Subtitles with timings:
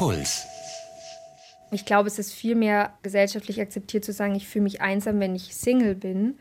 [0.00, 0.46] Puls.
[1.72, 5.36] Ich glaube, es ist viel mehr gesellschaftlich akzeptiert zu sagen, ich fühle mich einsam, wenn
[5.36, 6.38] ich Single bin,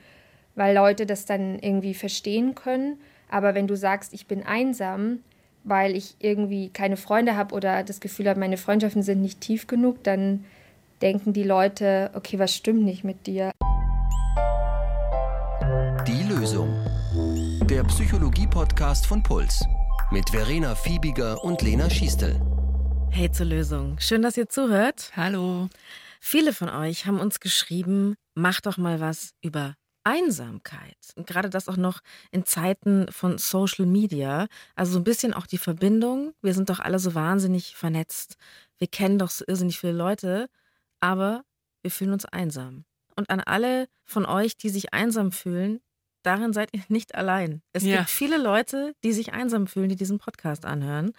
[0.55, 3.01] weil Leute das dann irgendwie verstehen können.
[3.29, 5.19] Aber wenn du sagst, ich bin einsam,
[5.65, 9.67] weil ich irgendwie keine Freunde habe oder das Gefühl habe, meine Freundschaften sind nicht tief
[9.67, 10.45] genug, dann
[11.01, 13.51] denken die Leute, okay, was stimmt nicht mit dir?
[16.07, 16.69] Die Lösung.
[17.69, 19.65] Der Psychologie-Podcast von Puls.
[20.11, 22.39] Mit Verena Fiebiger und Lena Schiestel.
[23.11, 23.97] Hey zur Lösung.
[23.99, 25.11] Schön, dass ihr zuhört.
[25.15, 25.69] Hallo.
[26.19, 30.97] Viele von euch haben uns geschrieben, macht doch mal was über Einsamkeit.
[31.15, 31.99] Und gerade das auch noch
[32.31, 34.47] in Zeiten von Social Media.
[34.75, 36.33] Also so ein bisschen auch die Verbindung.
[36.41, 38.37] Wir sind doch alle so wahnsinnig vernetzt.
[38.77, 40.49] Wir kennen doch so irrsinnig viele Leute,
[40.99, 41.43] aber
[41.81, 42.85] wir fühlen uns einsam.
[43.15, 45.81] Und an alle von euch, die sich einsam fühlen,
[46.23, 47.61] darin seid ihr nicht allein.
[47.73, 47.97] Es ja.
[47.97, 51.11] gibt viele Leute, die sich einsam fühlen, die diesen Podcast anhören.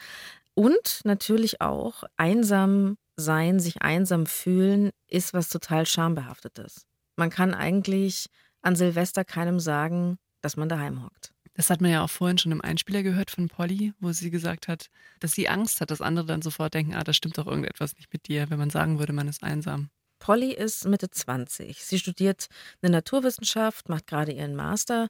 [0.61, 6.85] Und natürlich auch einsam sein, sich einsam fühlen, ist was total schambehaftetes.
[7.17, 8.27] Man kann eigentlich
[8.61, 11.33] an Silvester keinem sagen, dass man daheim hockt.
[11.55, 14.69] Das hat man ja auch vorhin schon im Einspieler gehört von Polly, wo sie gesagt
[14.69, 17.97] hat, dass sie Angst hat, dass andere dann sofort denken, ah, da stimmt doch irgendetwas
[17.97, 19.89] nicht mit dir, wenn man sagen würde, man ist einsam.
[20.19, 21.83] Polly ist Mitte 20.
[21.83, 22.49] Sie studiert
[22.83, 25.09] eine Naturwissenschaft, macht gerade ihren Master,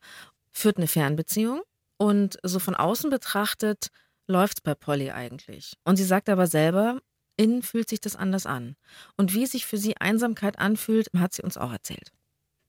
[0.52, 1.62] führt eine Fernbeziehung
[1.96, 3.88] und so von außen betrachtet
[4.30, 5.74] läuft es bei Polly eigentlich.
[5.84, 7.00] Und sie sagt aber selber,
[7.36, 8.76] innen fühlt sich das anders an.
[9.16, 12.12] Und wie sich für sie Einsamkeit anfühlt, hat sie uns auch erzählt.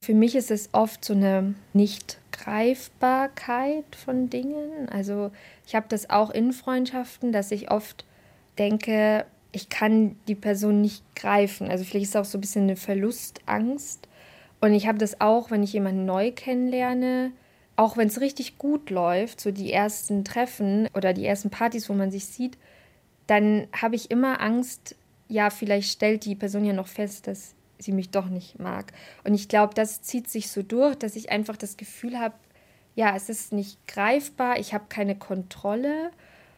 [0.04, 4.88] Für mich ist es oft so eine Nicht-Greifbarkeit von Dingen.
[4.88, 5.30] Also
[5.66, 8.04] ich habe das auch in Freundschaften, dass ich oft
[8.58, 11.70] denke, ich kann die Person nicht greifen.
[11.70, 14.08] Also vielleicht ist es auch so ein bisschen eine Verlustangst.
[14.60, 17.30] Und ich habe das auch, wenn ich jemanden neu kennenlerne,
[17.76, 21.94] auch wenn es richtig gut läuft, so die ersten Treffen oder die ersten Partys, wo
[21.94, 22.58] man sich sieht,
[23.26, 24.96] dann habe ich immer Angst,
[25.28, 28.92] ja, vielleicht stellt die Person ja noch fest, dass sie mich doch nicht mag.
[29.24, 32.34] Und ich glaube, das zieht sich so durch, dass ich einfach das Gefühl habe,
[32.94, 36.10] ja, es ist nicht greifbar, ich habe keine Kontrolle.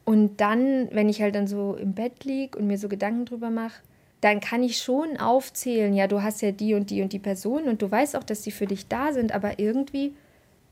[0.05, 3.51] Und dann, wenn ich halt dann so im Bett liege und mir so Gedanken drüber
[3.51, 3.81] mache,
[4.21, 7.65] dann kann ich schon aufzählen, ja, du hast ja die und die und die Person
[7.65, 10.15] und du weißt auch, dass sie für dich da sind, aber irgendwie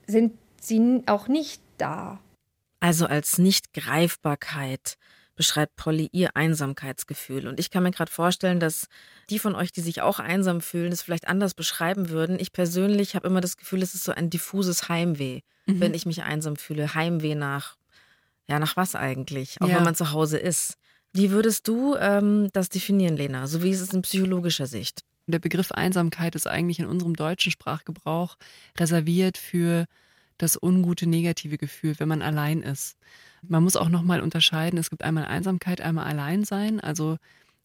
[0.07, 0.33] sind
[0.65, 2.21] sie auch nicht da.
[2.81, 4.97] Also als Nicht-Greifbarkeit
[5.35, 7.47] beschreibt Polly ihr Einsamkeitsgefühl.
[7.47, 8.89] Und ich kann mir gerade vorstellen, dass
[9.31, 12.39] die von euch, die sich auch einsam fühlen, es vielleicht anders beschreiben würden.
[12.39, 15.81] Ich persönlich habe immer das Gefühl, es ist so ein diffuses Heimweh, mhm.
[15.81, 16.95] wenn ich mich einsam fühle.
[16.95, 17.77] Heimweh nach,
[18.47, 19.61] ja, nach was eigentlich?
[19.61, 19.77] Auch ja.
[19.77, 20.77] wenn man zu Hause ist.
[21.13, 23.47] Wie würdest du ähm, das definieren, Lena?
[23.47, 25.03] So wie ist es in psychologischer Sicht?
[25.27, 28.37] Der Begriff Einsamkeit ist eigentlich in unserem deutschen Sprachgebrauch
[28.79, 29.87] reserviert für
[30.43, 32.97] das ungute negative Gefühl, wenn man allein ist.
[33.43, 36.81] Man muss auch nochmal unterscheiden, es gibt einmal Einsamkeit, einmal Alleinsein.
[36.81, 37.17] Also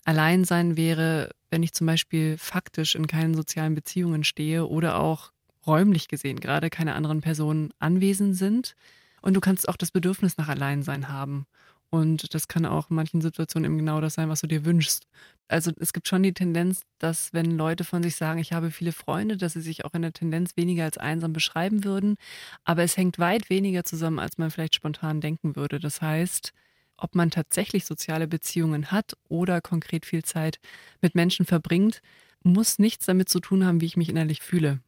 [0.05, 5.31] Alleinsein wäre, wenn ich zum Beispiel faktisch in keinen sozialen Beziehungen stehe oder auch
[5.65, 8.75] räumlich gesehen gerade keine anderen Personen anwesend sind.
[9.21, 11.45] Und du kannst auch das Bedürfnis nach Alleinsein haben.
[11.89, 15.07] Und das kann auch in manchen Situationen eben genau das sein, was du dir wünschst.
[15.47, 18.91] Also es gibt schon die Tendenz, dass wenn Leute von sich sagen, ich habe viele
[18.91, 22.17] Freunde, dass sie sich auch in der Tendenz weniger als einsam beschreiben würden.
[22.65, 25.79] Aber es hängt weit weniger zusammen, als man vielleicht spontan denken würde.
[25.79, 26.51] Das heißt,
[26.97, 30.59] ob man tatsächlich soziale Beziehungen hat oder konkret viel Zeit
[31.01, 32.01] mit Menschen verbringt,
[32.43, 34.81] muss nichts damit zu tun haben, wie ich mich innerlich fühle.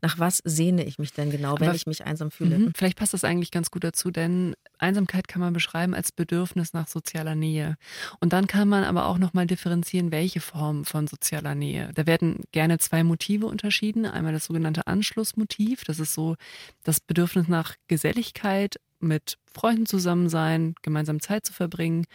[0.00, 2.58] Nach was sehne ich mich denn genau, wenn Aber, ich mich einsam fühle?
[2.58, 2.72] Mhm.
[2.74, 6.88] Vielleicht passt das eigentlich ganz gut dazu, denn Einsamkeit kann man beschreiben als Bedürfnis nach
[6.88, 7.76] sozialer Nähe.
[8.20, 11.90] Und dann kann man aber auch nochmal differenzieren, welche Form von sozialer Nähe.
[11.94, 14.06] Da werden gerne zwei Motive unterschieden.
[14.06, 15.84] Einmal das sogenannte Anschlussmotiv.
[15.84, 16.36] Das ist so
[16.82, 22.06] das Bedürfnis nach Geselligkeit, mit Freunden zusammen sein, gemeinsam Zeit zu verbringen.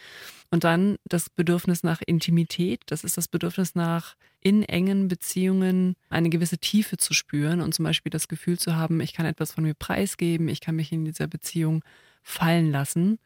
[0.50, 2.82] Und dann das Bedürfnis nach Intimität.
[2.86, 7.84] Das ist das Bedürfnis nach in engen Beziehungen eine gewisse Tiefe zu spüren und zum
[7.84, 11.04] Beispiel das Gefühl zu haben, ich kann etwas von mir preisgeben, ich kann mich in
[11.04, 11.84] dieser Beziehung
[12.22, 13.18] fallen lassen.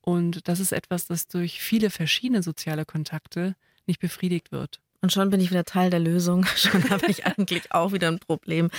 [0.00, 3.54] Und das ist etwas, das durch viele verschiedene soziale Kontakte
[3.86, 4.80] nicht befriedigt wird.
[5.02, 6.46] Und schon bin ich wieder Teil der Lösung.
[6.56, 8.70] Schon habe ich eigentlich auch wieder ein Problem.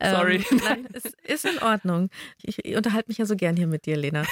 [0.00, 0.44] Sorry.
[0.48, 2.08] Ähm, nein, es ist in Ordnung.
[2.40, 4.22] Ich, ich unterhalte mich ja so gern hier mit dir, Lena.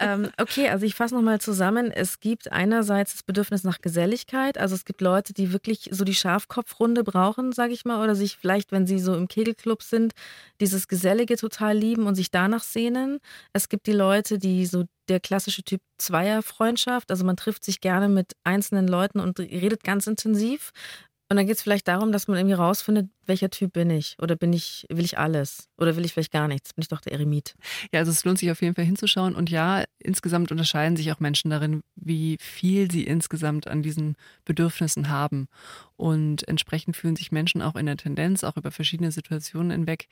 [0.00, 1.90] ähm, okay, also ich fasse nochmal zusammen.
[1.90, 4.56] Es gibt einerseits das Bedürfnis nach Geselligkeit.
[4.56, 8.38] Also es gibt Leute, die wirklich so die Schafkopfrunde brauchen, sage ich mal, oder sich
[8.38, 10.14] vielleicht, wenn sie so im Kegelclub sind,
[10.58, 13.20] dieses Gesellige total lieben und sich danach sehnen.
[13.52, 17.10] Es gibt die Leute, die so der klassische Typ Zweierfreundschaft.
[17.10, 20.72] Also man trifft sich gerne mit einzelnen Leuten und redet ganz intensiv.
[21.30, 24.16] Und dann geht es vielleicht darum, dass man irgendwie rausfindet, welcher Typ bin ich?
[24.20, 25.68] Oder bin ich, will ich alles?
[25.78, 26.74] Oder will ich vielleicht gar nichts?
[26.74, 27.54] Bin ich doch der Eremit?
[27.92, 29.34] Ja, also es lohnt sich auf jeden Fall hinzuschauen.
[29.34, 35.08] Und ja, insgesamt unterscheiden sich auch Menschen darin, wie viel sie insgesamt an diesen Bedürfnissen
[35.08, 35.48] haben.
[35.96, 40.08] Und entsprechend fühlen sich Menschen auch in der Tendenz, auch über verschiedene Situationen hinweg,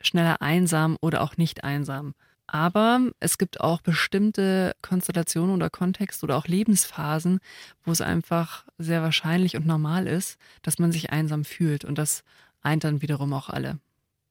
[0.00, 2.14] schneller einsam oder auch nicht einsam.
[2.50, 7.40] Aber es gibt auch bestimmte Konstellationen oder Kontexte oder auch Lebensphasen,
[7.84, 11.84] wo es einfach sehr wahrscheinlich und normal ist, dass man sich einsam fühlt.
[11.84, 12.22] Und das
[12.62, 13.78] eint dann wiederum auch alle.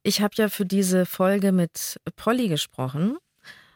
[0.02, 3.18] Ich habe ja für diese Folge mit Polly gesprochen.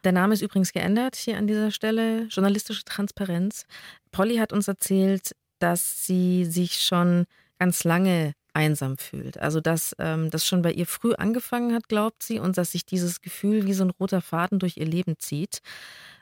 [0.03, 2.23] Der Name ist übrigens geändert hier an dieser Stelle.
[2.23, 3.65] Journalistische Transparenz.
[4.11, 7.25] Polly hat uns erzählt, dass sie sich schon
[7.59, 9.37] ganz lange einsam fühlt.
[9.37, 12.85] Also dass ähm, das schon bei ihr früh angefangen hat, glaubt sie, und dass sich
[12.85, 15.61] dieses Gefühl wie so ein roter Faden durch ihr Leben zieht.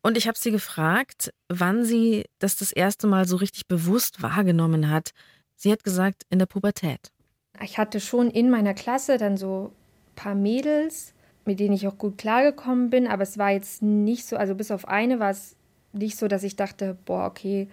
[0.02, 4.90] Und ich habe sie gefragt, wann sie das das erste Mal so richtig bewusst wahrgenommen
[4.90, 5.12] hat.
[5.56, 7.12] Sie hat gesagt, in der Pubertät.
[7.62, 9.74] Ich hatte schon in meiner Klasse dann so
[10.12, 11.14] ein paar Mädels,
[11.46, 14.72] mit denen ich auch gut klargekommen bin, aber es war jetzt nicht so, also bis
[14.72, 15.56] auf eine war es
[15.92, 17.68] nicht so, dass ich dachte, boah, okay,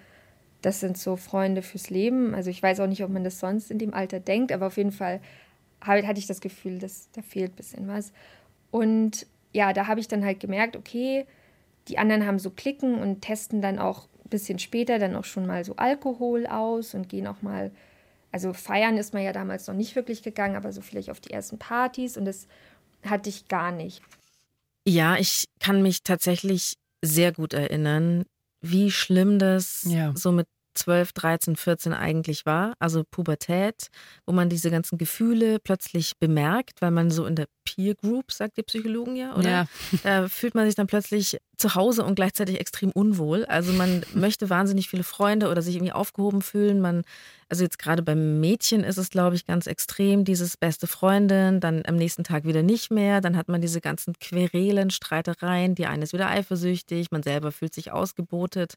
[0.66, 2.34] das sind so Freunde fürs Leben.
[2.34, 4.76] Also ich weiß auch nicht, ob man das sonst in dem Alter denkt, aber auf
[4.76, 5.20] jeden Fall
[5.80, 8.12] hatte ich das Gefühl, dass da fehlt ein bisschen was.
[8.72, 11.24] Und ja, da habe ich dann halt gemerkt, okay,
[11.86, 15.46] die anderen haben so Klicken und testen dann auch ein bisschen später dann auch schon
[15.46, 17.70] mal so Alkohol aus und gehen auch mal,
[18.32, 21.30] also feiern ist man ja damals noch nicht wirklich gegangen, aber so vielleicht auf die
[21.30, 22.48] ersten Partys und das
[23.04, 24.02] hatte ich gar nicht.
[24.84, 26.74] Ja, ich kann mich tatsächlich
[27.04, 28.24] sehr gut erinnern,
[28.62, 30.12] wie schlimm das ja.
[30.16, 33.88] so mit 12, 13, 14 eigentlich war, also Pubertät,
[34.26, 38.56] wo man diese ganzen Gefühle plötzlich bemerkt, weil man so in der Peer Group, sagt
[38.56, 39.50] die Psychologen ja, oder?
[39.50, 39.66] Ja.
[40.02, 43.44] Da fühlt man sich dann plötzlich zu Hause und gleichzeitig extrem unwohl.
[43.46, 46.80] Also man möchte wahnsinnig viele Freunde oder sich irgendwie aufgehoben fühlen.
[46.80, 47.02] Man,
[47.48, 51.82] also jetzt gerade beim Mädchen ist es, glaube ich, ganz extrem, dieses beste Freundin, dann
[51.86, 53.20] am nächsten Tag wieder nicht mehr.
[53.20, 55.74] Dann hat man diese ganzen Querelen, Streitereien.
[55.74, 58.74] Die eine ist wieder eifersüchtig, man selber fühlt sich ausgebotet.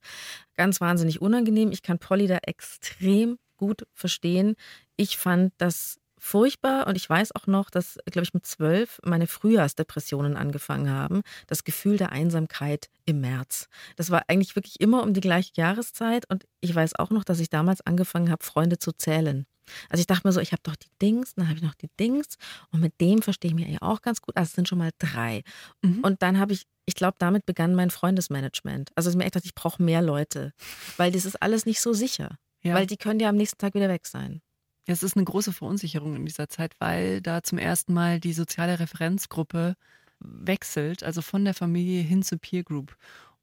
[0.56, 1.72] Ganz wahnsinnig unangenehm.
[1.72, 4.56] Ich kann Polly da extrem gut verstehen.
[4.96, 9.28] Ich fand das furchtbar und ich weiß auch noch, dass, glaube ich, mit zwölf meine
[9.28, 11.22] Frühjahrsdepressionen angefangen haben.
[11.48, 13.68] Das Gefühl der Einsamkeit im März.
[13.96, 17.40] Das war eigentlich wirklich immer um die gleiche Jahreszeit und ich weiß auch noch, dass
[17.40, 19.46] ich damals angefangen habe, Freunde zu zählen.
[19.90, 21.90] Also ich dachte mir so, ich habe doch die Dings, dann habe ich noch die
[22.00, 22.36] Dings
[22.72, 24.36] und mit dem verstehe ich mich ja auch ganz gut.
[24.36, 25.44] Also es sind schon mal drei.
[25.82, 26.00] Mhm.
[26.02, 28.90] Und dann habe ich, ich glaube, damit begann mein Freundesmanagement.
[28.96, 30.54] Also ich mir echt dachte, ich brauche mehr Leute,
[30.98, 32.38] weil das ist alles nicht so sicher.
[32.62, 32.76] Ja.
[32.76, 34.42] Weil die können ja am nächsten Tag wieder weg sein.
[34.92, 38.80] Es ist eine große Verunsicherung in dieser Zeit, weil da zum ersten Mal die soziale
[38.80, 39.76] Referenzgruppe
[40.20, 42.98] wechselt, also von der Familie hin zur Peer Group.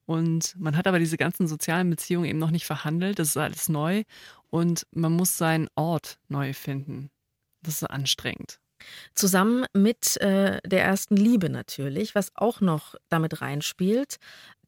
[0.06, 3.20] Und man hat aber diese ganzen sozialen Beziehungen eben noch nicht verhandelt.
[3.20, 4.02] Das ist alles neu.
[4.50, 7.10] Und man muss seinen Ort neu finden.
[7.62, 8.58] Das ist anstrengend.
[9.14, 14.17] Zusammen mit äh, der ersten Liebe natürlich, was auch noch damit reinspielt.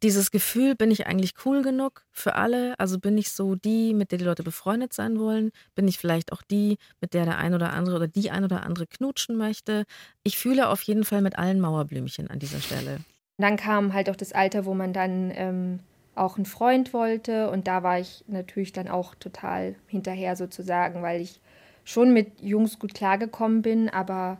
[0.02, 2.78] Dieses Gefühl, bin ich eigentlich cool genug für alle?
[2.78, 5.50] Also bin ich so die, mit der die Leute befreundet sein wollen?
[5.74, 8.62] Bin ich vielleicht auch die, mit der der ein oder andere oder die ein oder
[8.62, 9.84] andere knutschen möchte?
[10.22, 13.00] Ich fühle auf jeden Fall mit allen Mauerblümchen an dieser Stelle.
[13.38, 15.80] Dann kam halt auch das Alter, wo man dann ähm,
[16.14, 21.20] auch einen Freund wollte und da war ich natürlich dann auch total hinterher sozusagen, weil
[21.20, 21.40] ich
[21.88, 24.36] schon mit Jungs gut klargekommen bin, aber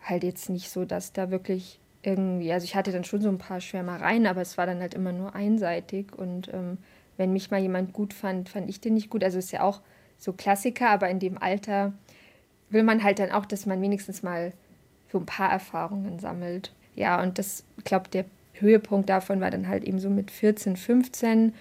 [0.00, 3.38] halt jetzt nicht so, dass da wirklich irgendwie, also ich hatte dann schon so ein
[3.38, 6.78] paar Schwärmereien, aber es war dann halt immer nur einseitig und ähm,
[7.16, 9.24] wenn mich mal jemand gut fand, fand ich den nicht gut.
[9.24, 9.80] Also ist ja auch
[10.16, 11.92] so Klassiker, aber in dem Alter
[12.70, 14.52] will man halt dann auch, dass man wenigstens mal
[15.10, 16.72] so ein paar Erfahrungen sammelt.
[16.94, 20.76] Ja, und das, ich glaube, der Höhepunkt davon war dann halt eben so mit 14,
[20.76, 21.52] 15,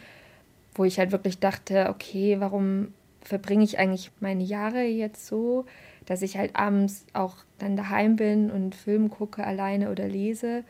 [0.76, 2.94] wo ich halt wirklich dachte, okay, warum
[3.28, 5.66] verbringe ich eigentlich meine Jahre jetzt so,
[6.06, 10.64] dass ich halt abends auch dann daheim bin und Film gucke alleine oder lese.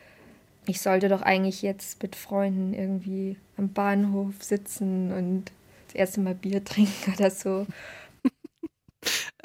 [0.66, 5.52] Ich sollte doch eigentlich jetzt mit Freunden irgendwie am Bahnhof sitzen und
[5.88, 7.68] das erste Mal Bier trinken oder so.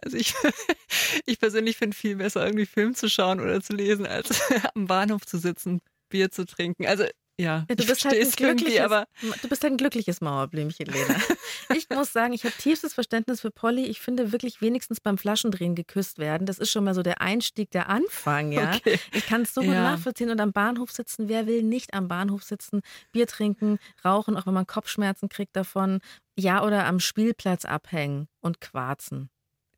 [0.02, 0.34] Also ich,
[1.26, 4.40] ich persönlich finde viel besser, irgendwie Film zu schauen oder zu lesen, als
[4.74, 6.86] am Bahnhof zu sitzen, Bier zu trinken.
[6.86, 7.04] Also
[7.40, 9.06] ja, du bist, halt ein glückliches, aber
[9.42, 11.16] du bist halt ein glückliches Mauerblümchen, Lena.
[11.75, 13.87] ich muss sagen, ich habe tiefstes Verständnis für Polly.
[13.87, 16.47] Ich finde wirklich wenigstens beim Flaschendrehen geküsst werden.
[16.47, 18.75] Das ist schon mal so der Einstieg, der Anfang, ja.
[18.75, 18.99] Okay.
[19.12, 19.82] Ich kann es so gut ja.
[19.82, 21.28] nachvollziehen und am Bahnhof sitzen.
[21.28, 22.82] Wer will nicht am Bahnhof sitzen,
[23.12, 26.00] Bier trinken, rauchen, auch wenn man Kopfschmerzen kriegt davon.
[26.38, 29.30] Ja, oder am Spielplatz abhängen und quarzen.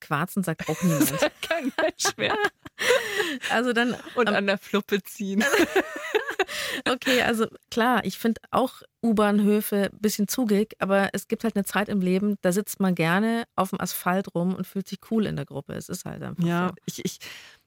[0.02, 1.12] Quarzen sagt auch niemand.
[1.12, 2.36] das kann ganz schwer.
[3.50, 5.44] Also dann und an der Fluppe ziehen.
[6.90, 11.64] okay, also klar, ich finde auch U-Bahnhöfe ein bisschen zugig, aber es gibt halt eine
[11.64, 15.26] Zeit im Leben, da sitzt man gerne auf dem Asphalt rum und fühlt sich cool
[15.26, 15.74] in der Gruppe.
[15.74, 16.74] Es ist halt einfach ja, so.
[16.86, 17.18] ich, ich,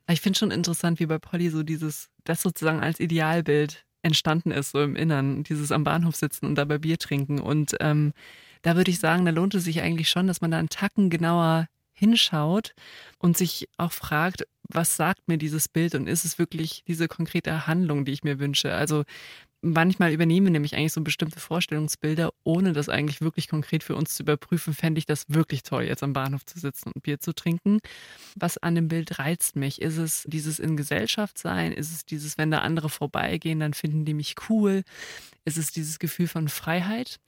[0.08, 4.72] ich finde schon interessant, wie bei Polly so dieses, das sozusagen als Idealbild entstanden ist,
[4.72, 7.40] so im Innern, dieses am Bahnhof sitzen und dabei Bier trinken.
[7.40, 8.14] Und ähm,
[8.62, 11.10] da würde ich sagen, da lohnt es sich eigentlich schon, dass man da einen Tacken
[11.10, 12.74] genauer hinschaut
[13.18, 17.68] und sich auch fragt, was sagt mir dieses Bild und ist es wirklich diese konkrete
[17.68, 18.74] Handlung, die ich mir wünsche?
[18.74, 19.04] Also
[19.66, 24.24] manchmal übernehmen nämlich eigentlich so bestimmte Vorstellungsbilder, ohne das eigentlich wirklich konkret für uns zu
[24.24, 27.80] überprüfen, fände ich das wirklich toll, jetzt am Bahnhof zu sitzen und Bier zu trinken.
[28.36, 29.82] Was an dem Bild reizt mich?
[29.82, 31.72] Ist es dieses in Gesellschaft sein?
[31.72, 34.84] Ist es dieses, wenn da andere vorbeigehen, dann finden die mich cool?
[35.46, 37.20] Ist es dieses Gefühl von Freiheit?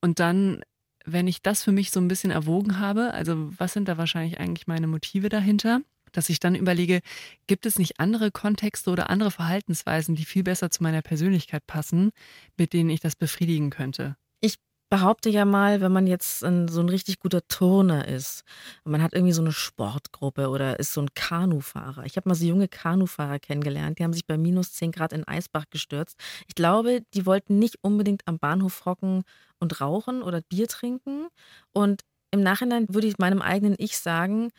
[0.00, 0.62] Und dann
[1.04, 4.38] wenn ich das für mich so ein bisschen erwogen habe, also was sind da wahrscheinlich
[4.40, 5.80] eigentlich meine Motive dahinter,
[6.12, 7.00] dass ich dann überlege,
[7.46, 12.10] gibt es nicht andere Kontexte oder andere Verhaltensweisen, die viel besser zu meiner Persönlichkeit passen,
[12.56, 14.16] mit denen ich das befriedigen könnte?
[14.40, 14.56] Ich
[14.92, 18.44] behaupte ja mal, wenn man jetzt ein, so ein richtig guter Turner ist
[18.84, 22.04] man hat irgendwie so eine Sportgruppe oder ist so ein Kanufahrer.
[22.04, 25.26] Ich habe mal so junge Kanufahrer kennengelernt, die haben sich bei minus 10 Grad in
[25.26, 26.18] Eisbach gestürzt.
[26.46, 29.22] Ich glaube, die wollten nicht unbedingt am Bahnhof hocken
[29.60, 31.28] und rauchen oder Bier trinken.
[31.72, 34.50] Und im Nachhinein würde ich meinem eigenen Ich sagen,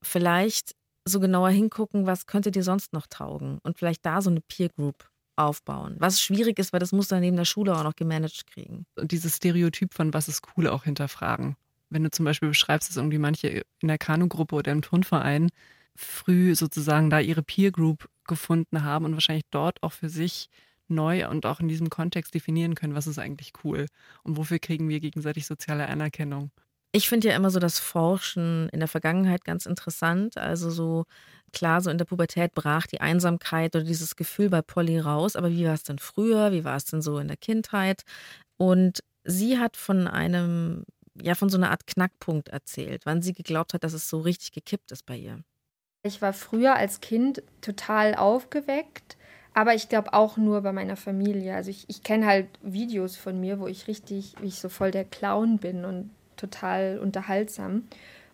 [0.00, 4.42] vielleicht so genauer hingucken, was könnte dir sonst noch taugen und vielleicht da so eine
[4.42, 5.96] Peer Group aufbauen.
[5.98, 8.86] Was schwierig ist, weil das muss dann neben der Schule auch noch gemanagt kriegen.
[8.96, 11.56] Und dieses Stereotyp von was ist cool auch hinterfragen.
[11.90, 15.50] Wenn du zum Beispiel beschreibst, dass irgendwie manche in der Kanugruppe oder im Turnverein
[15.94, 20.48] früh sozusagen da ihre Peer Group gefunden haben und wahrscheinlich dort auch für sich
[20.88, 23.86] neu und auch in diesem Kontext definieren können, was ist eigentlich cool
[24.22, 26.50] und wofür kriegen wir gegenseitig soziale Anerkennung.
[26.94, 30.36] Ich finde ja immer so das Forschen in der Vergangenheit ganz interessant.
[30.36, 31.04] Also so
[31.52, 35.34] klar, so in der Pubertät brach die Einsamkeit oder dieses Gefühl bei Polly raus.
[35.34, 36.52] Aber wie war es denn früher?
[36.52, 38.02] Wie war es denn so in der Kindheit?
[38.58, 40.84] Und sie hat von einem,
[41.20, 44.52] ja, von so einer Art Knackpunkt erzählt, wann sie geglaubt hat, dass es so richtig
[44.52, 45.42] gekippt ist bei ihr.
[46.04, 49.16] Ich war früher als Kind total aufgeweckt,
[49.54, 51.54] aber ich glaube auch nur bei meiner Familie.
[51.54, 54.90] Also ich, ich kenne halt Videos von mir, wo ich richtig, wie ich so voll
[54.90, 56.10] der Clown bin und
[56.42, 57.84] total unterhaltsam.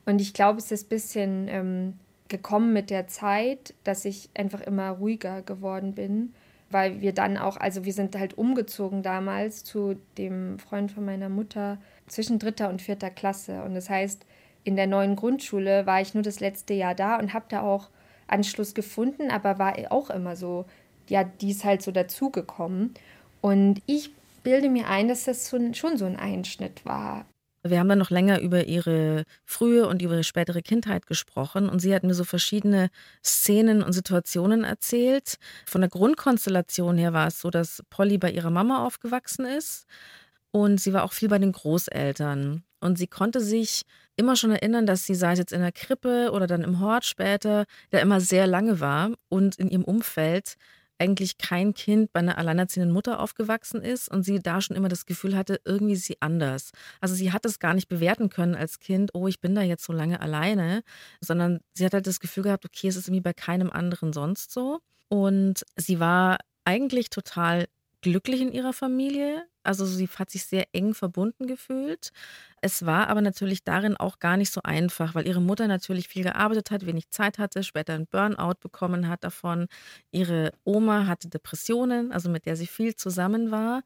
[0.07, 1.95] Und ich glaube, es ist ein bisschen ähm,
[2.29, 6.33] gekommen mit der Zeit, dass ich einfach immer ruhiger geworden bin,
[6.71, 11.29] weil wir dann auch, also wir sind halt umgezogen damals zu dem Freund von meiner
[11.29, 13.63] Mutter zwischen dritter und vierter Klasse.
[13.63, 14.25] Und das heißt,
[14.65, 17.89] in der neuen Grundschule war ich nur das letzte Jahr da und habe da auch
[18.27, 20.67] Anschluss gefunden, aber war auch immer so,
[21.09, 22.95] ja, die ist halt so dazugekommen.
[23.41, 24.11] Und ich
[24.43, 27.27] bilde mir ein, dass das schon so ein Einschnitt war.
[27.65, 31.95] Wir haben dann noch länger über ihre frühe und ihre spätere Kindheit gesprochen und sie
[31.95, 32.89] hat mir so verschiedene
[33.25, 35.37] Szenen und Situationen erzählt.
[35.67, 39.87] Von der Grundkonstellation her war es so, dass Polly bei ihrer Mama aufgewachsen ist
[40.53, 42.63] und sie war auch viel bei den Großeltern.
[42.81, 43.83] Und sie konnte sich
[44.17, 47.05] immer schon erinnern, dass sie, sei es jetzt in der Krippe oder dann im Hort
[47.05, 50.55] später, der immer sehr lange war und in ihrem Umfeld
[50.99, 55.07] eigentlich kein Kind bei einer alleinerziehenden Mutter aufgewachsen ist und sie da schon immer das
[55.07, 56.73] Gefühl hatte, irgendwie ist sie anders.
[57.01, 59.85] Also sie hat es gar nicht bewerten können als Kind, oh, ich bin da jetzt
[59.85, 60.83] so lange alleine,
[61.21, 64.53] sondern sie hat halt das Gefühl gehabt, okay, es ist irgendwie bei keinem anderen sonst
[64.53, 64.81] so.
[65.09, 67.67] Und sie war eigentlich total
[68.11, 69.47] glücklich in ihrer Familie.
[69.63, 72.11] Also sie hat sich sehr eng verbunden gefühlt.
[72.63, 76.23] Es war aber natürlich darin auch gar nicht so einfach, weil ihre Mutter natürlich viel
[76.23, 79.67] gearbeitet hat, wenig Zeit hatte, später einen Burnout bekommen hat davon.
[80.11, 83.83] Ihre Oma hatte Depressionen, also mit der sie viel zusammen war.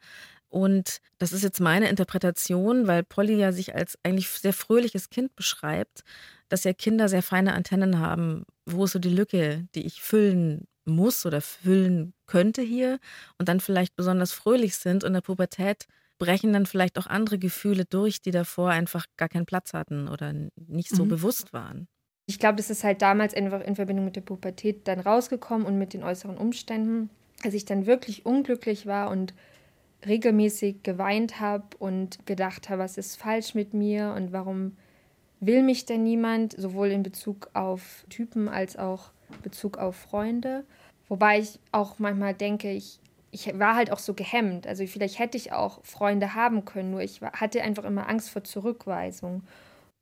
[0.49, 5.35] Und das ist jetzt meine Interpretation, weil Polly ja sich als eigentlich sehr fröhliches Kind
[5.35, 6.03] beschreibt,
[6.49, 8.45] dass ja Kinder sehr feine Antennen haben.
[8.67, 12.99] Wo ist so die Lücke, die ich füllen muss oder füllen könnte hier
[13.39, 15.87] und dann vielleicht besonders fröhlich sind und in der Pubertät
[16.19, 20.33] brechen dann vielleicht auch andere Gefühle durch, die davor einfach gar keinen Platz hatten oder
[20.57, 21.09] nicht so mhm.
[21.09, 21.89] bewusst waren.
[22.27, 25.79] Ich glaube, das ist halt damals einfach in Verbindung mit der Pubertät dann rausgekommen und
[25.79, 27.11] mit den äußeren Umständen,
[27.43, 29.35] als ich dann wirklich unglücklich war und
[30.07, 34.77] regelmäßig geweint habe und gedacht habe, was ist falsch mit mir und warum
[35.43, 39.11] will mich denn niemand, sowohl in Bezug auf Typen als auch
[39.43, 40.65] Bezug auf Freunde.
[41.09, 43.01] Wobei ich auch manchmal denke, ich,
[43.33, 44.67] ich war halt auch so gehemmt.
[44.67, 48.45] Also vielleicht hätte ich auch Freunde haben können, nur ich hatte einfach immer Angst vor
[48.45, 49.43] Zurückweisung.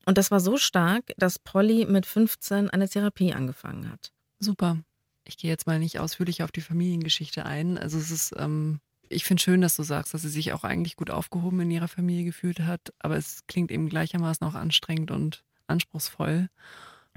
[0.04, 4.12] Und das war so stark, dass Polly mit 15 eine Therapie angefangen hat.
[4.38, 4.78] Super.
[5.24, 7.78] Ich gehe jetzt mal nicht ausführlich auf die Familiengeschichte ein.
[7.78, 10.96] Also es ist, ähm, ich finde schön, dass du sagst, dass sie sich auch eigentlich
[10.96, 15.42] gut aufgehoben in ihrer Familie gefühlt hat, aber es klingt eben gleichermaßen auch anstrengend und
[15.66, 16.48] anspruchsvoll.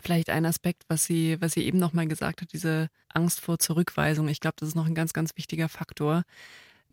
[0.01, 4.27] Vielleicht ein Aspekt, was sie, was sie eben nochmal gesagt hat, diese Angst vor Zurückweisung.
[4.27, 6.23] Ich glaube, das ist noch ein ganz, ganz wichtiger Faktor.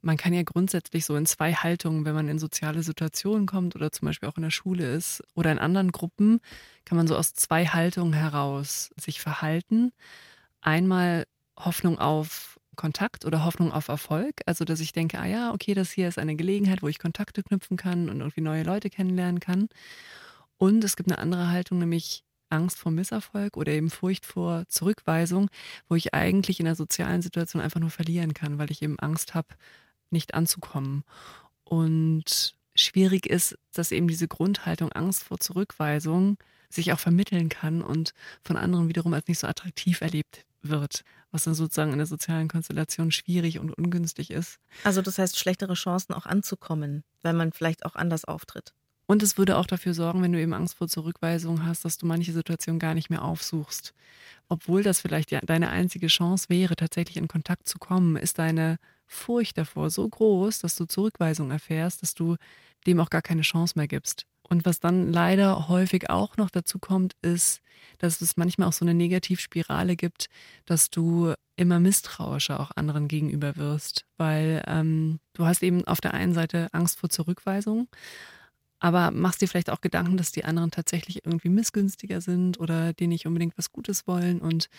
[0.03, 3.93] Man kann ja grundsätzlich so in zwei Haltungen, wenn man in soziale Situationen kommt oder
[3.93, 6.41] zum Beispiel auch in der Schule ist oder in anderen Gruppen,
[6.85, 9.93] kann man so aus zwei Haltungen heraus sich verhalten.
[10.61, 11.27] Einmal
[11.57, 14.41] Hoffnung auf Kontakt oder Hoffnung auf Erfolg.
[14.47, 17.43] Also, dass ich denke, ah ja, okay, das hier ist eine Gelegenheit, wo ich Kontakte
[17.43, 19.69] knüpfen kann und irgendwie neue Leute kennenlernen kann.
[20.59, 25.51] Und es gibt eine andere Haltung, nämlich Angst vor Misserfolg oder eben Furcht vor Zurückweisung,
[25.89, 29.35] wo ich eigentlich in der sozialen Situation einfach nur verlieren kann, weil ich eben Angst
[29.35, 29.49] habe,
[30.11, 31.05] nicht anzukommen.
[31.65, 38.13] Und schwierig ist, dass eben diese Grundhaltung Angst vor Zurückweisung sich auch vermitteln kann und
[38.43, 42.49] von anderen wiederum als nicht so attraktiv erlebt wird, was dann sozusagen in der sozialen
[42.49, 44.59] Konstellation schwierig und ungünstig ist.
[44.85, 48.73] Also das heißt schlechtere Chancen auch anzukommen, weil man vielleicht auch anders auftritt.
[49.07, 52.07] Und es würde auch dafür sorgen, wenn du eben Angst vor Zurückweisung hast, dass du
[52.07, 53.93] manche Situationen gar nicht mehr aufsuchst.
[54.49, 59.59] Obwohl das vielleicht deine einzige Chance wäre, tatsächlich in Kontakt zu kommen, ist deine Furcht
[59.59, 62.37] davor so groß, dass du Zurückweisung erfährst, dass du
[62.87, 64.27] dem auch gar keine Chance mehr gibst.
[64.51, 67.63] Und was dann leider häufig auch noch dazu kommt, ist,
[67.99, 70.29] dass es manchmal auch so eine Negativspirale gibt,
[70.67, 76.13] dass du immer misstrauischer auch anderen gegenüber wirst, weil ähm, du hast eben auf der
[76.13, 77.89] einen Seite Angst vor Zurückweisung
[78.81, 83.09] aber machst dir vielleicht auch Gedanken, dass die anderen tatsächlich irgendwie missgünstiger sind oder dir
[83.09, 84.41] nicht unbedingt was Gutes wollen.
[84.41, 84.71] Und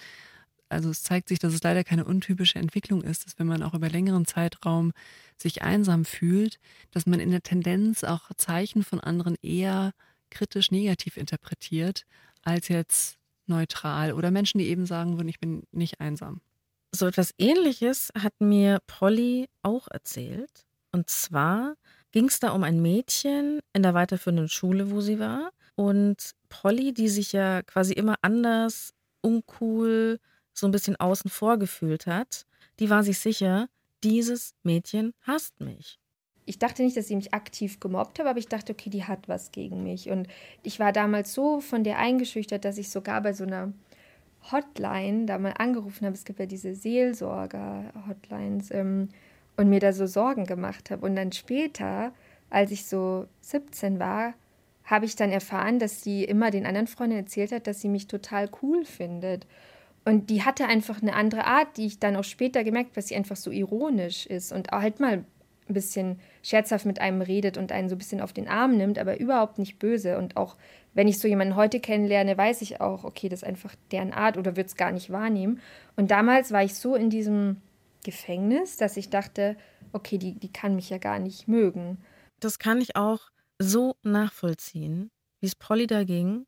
[0.72, 3.74] also es zeigt sich, dass es leider keine untypische Entwicklung ist, dass wenn man auch
[3.74, 4.94] über längeren Zeitraum
[5.38, 6.60] sich einsam fühlt,
[6.92, 9.94] dass man in der Tendenz auch Zeichen von anderen eher
[10.30, 12.06] kritisch negativ interpretiert,
[12.44, 16.42] als jetzt neutral oder Menschen, die eben sagen würden, ich bin nicht einsam.
[16.94, 20.66] So etwas ähnliches hat mir Polly auch erzählt.
[20.92, 21.76] Und zwar
[22.12, 25.52] ging es da um ein Mädchen in der weiterführenden Schule, wo sie war.
[25.76, 30.20] Und Polly, die sich ja quasi immer anders, uncool,
[30.54, 32.46] so ein bisschen außen vor gefühlt hat,
[32.80, 33.70] die war sich sicher,
[34.04, 36.00] dieses Mädchen hasst mich.
[36.46, 39.30] Ich dachte nicht, dass sie mich aktiv gemobbt hat, aber ich dachte, okay, die hat
[39.30, 40.10] was gegen mich.
[40.10, 40.28] Und
[40.64, 43.72] ich war damals so von der eingeschüchtert, dass ich sogar bei so einer
[44.52, 46.16] Hotline da mal angerufen habe.
[46.16, 48.72] Es gibt ja diese Seelsorger-Hotlines.
[48.72, 49.10] Ähm,
[49.58, 51.06] und mir da so Sorgen gemacht habe.
[51.06, 52.14] Und dann später,
[52.50, 54.34] als ich so 17 war,
[54.84, 58.08] habe ich dann erfahren, dass sie immer den anderen Freunden erzählt hat, dass sie mich
[58.08, 59.46] total cool findet.
[60.04, 63.08] Und die hatte einfach eine andere Art, die ich dann auch später gemerkt habe, dass
[63.08, 65.24] sie einfach so ironisch ist und halt mal
[65.70, 68.98] ein bisschen scherzhaft mit einem redet und einen so ein bisschen auf den Arm nimmt,
[68.98, 70.18] aber überhaupt nicht böse.
[70.18, 70.58] Und auch
[70.94, 74.38] wenn ich so jemanden heute kennenlerne, weiß ich auch, okay, das ist einfach deren Art
[74.38, 75.62] oder würde es gar nicht wahrnehmen.
[75.96, 77.58] Und damals war ich so in diesem
[78.04, 79.56] Gefängnis, dass ich dachte,
[79.94, 81.98] okay, die, die kann mich ja gar nicht mögen.
[82.40, 86.46] Das kann ich auch so nachvollziehen, wie es Polly da ging.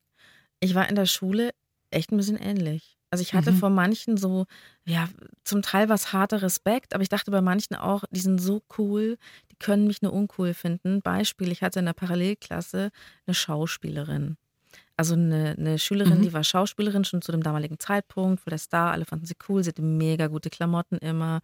[0.60, 1.52] Ich war in der Schule
[1.92, 2.98] echt ein bisschen ähnlich.
[3.14, 3.58] Also ich hatte mhm.
[3.58, 4.48] vor manchen so,
[4.86, 5.08] ja,
[5.44, 9.20] zum Teil was harter Respekt, aber ich dachte bei manchen auch, die sind so cool,
[9.52, 11.00] die können mich nur uncool finden.
[11.04, 12.90] Beispiel, ich hatte in der Parallelklasse
[13.28, 14.36] eine Schauspielerin.
[14.98, 16.22] Also eine, eine Schülerin, mhm.
[16.24, 19.64] die war Schauspielerin schon zu dem damaligen Zeitpunkt, voll der Star, alle fanden sie cool,
[19.64, 21.42] sie hatte mega gute Klamotten immer.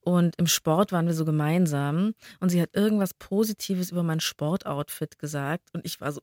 [0.00, 5.20] Und im Sport waren wir so gemeinsam und sie hat irgendwas Positives über mein Sportoutfit
[5.20, 6.22] gesagt und ich war so,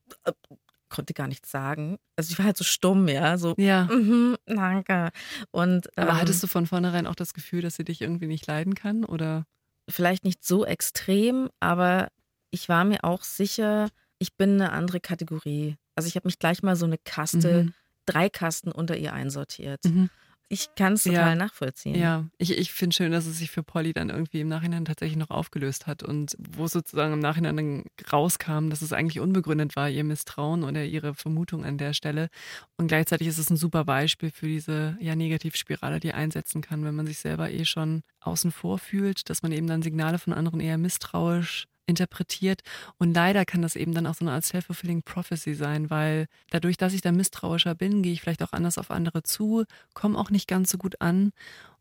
[0.91, 1.97] konnte gar nichts sagen.
[2.15, 3.85] Also ich war halt so stumm, ja, so, ja.
[3.85, 5.09] Mm danke.
[5.49, 8.45] Und, Aber ähm, hattest du von vornherein auch das Gefühl, dass sie dich irgendwie nicht
[8.45, 9.45] leiden kann oder?
[9.89, 12.09] Vielleicht nicht so extrem, aber
[12.51, 15.77] ich war mir auch sicher, ich bin eine andere Kategorie.
[15.95, 17.73] Also ich habe mich gleich mal so eine Kaste, mhm.
[18.05, 19.83] drei Kasten unter ihr einsortiert.
[19.85, 20.09] Mhm.
[20.51, 21.35] Ich kann es total ja.
[21.35, 21.95] nachvollziehen.
[21.95, 25.17] Ja, ich, ich finde schön, dass es sich für Polly dann irgendwie im Nachhinein tatsächlich
[25.17, 29.89] noch aufgelöst hat und wo sozusagen im Nachhinein dann rauskam, dass es eigentlich unbegründet war,
[29.89, 32.27] ihr Misstrauen oder ihre Vermutung an der Stelle.
[32.75, 36.95] Und gleichzeitig ist es ein super Beispiel für diese ja, Negativspirale, die einsetzen kann, wenn
[36.95, 40.59] man sich selber eh schon außen vor fühlt, dass man eben dann Signale von anderen
[40.59, 42.61] eher misstrauisch interpretiert.
[42.97, 46.77] Und leider kann das eben dann auch so eine Art self-fulfilling prophecy sein, weil dadurch,
[46.77, 50.29] dass ich da misstrauischer bin, gehe ich vielleicht auch anders auf andere zu, komme auch
[50.29, 51.31] nicht ganz so gut an.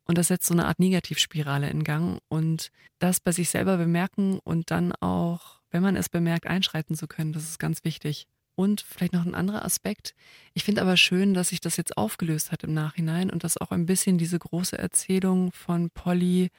[0.04, 2.18] Und das setzt so eine Art Negativspirale in Gang.
[2.28, 7.06] Und das bei sich selber bemerken und dann auch, wenn man es bemerkt, einschreiten zu
[7.06, 8.26] können, das ist ganz wichtig.
[8.56, 10.14] Und vielleicht noch ein anderer Aspekt.
[10.52, 13.70] Ich finde aber schön, dass sich das jetzt aufgelöst hat im Nachhinein und dass auch
[13.70, 16.50] ein bisschen diese große Erzählung von Polly,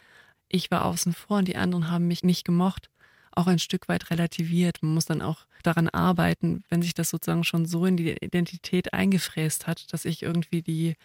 [0.48, 2.90] ich war außen vor und die anderen haben mich nicht gemocht,
[3.32, 4.80] auch ein Stück weit relativiert.
[4.82, 8.94] Man muss dann auch daran arbeiten, wenn sich das sozusagen schon so in die Identität
[8.94, 10.96] eingefräst hat, dass ich irgendwie die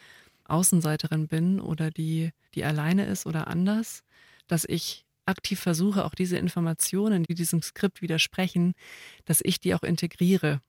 [0.44, 4.02] Außenseiterin bin oder die, die alleine ist oder anders,
[4.46, 8.74] dass ich aktiv versuche, auch diese Informationen, die diesem Skript widersprechen,
[9.24, 10.60] dass ich die auch integriere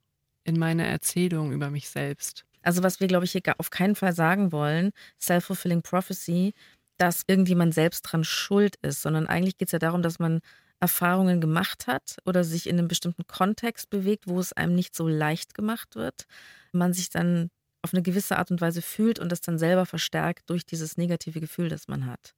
[0.44, 2.46] in meine Erzählung über mich selbst.
[2.64, 4.92] Also was wir, glaube ich, hier auf keinen Fall sagen wollen,
[5.22, 6.54] Self-Fulfilling Prophecy,
[6.98, 10.42] dass irgendjemand selbst dran schuld ist, sondern eigentlich geht es ja darum, dass man
[10.80, 15.08] Erfahrungen gemacht hat oder sich in einem bestimmten Kontext bewegt, wo es einem nicht so
[15.08, 16.26] leicht gemacht wird,
[16.72, 17.50] man sich dann
[17.82, 21.40] auf eine gewisse Art und Weise fühlt und das dann selber verstärkt durch dieses negative
[21.40, 22.36] Gefühl, das man hat.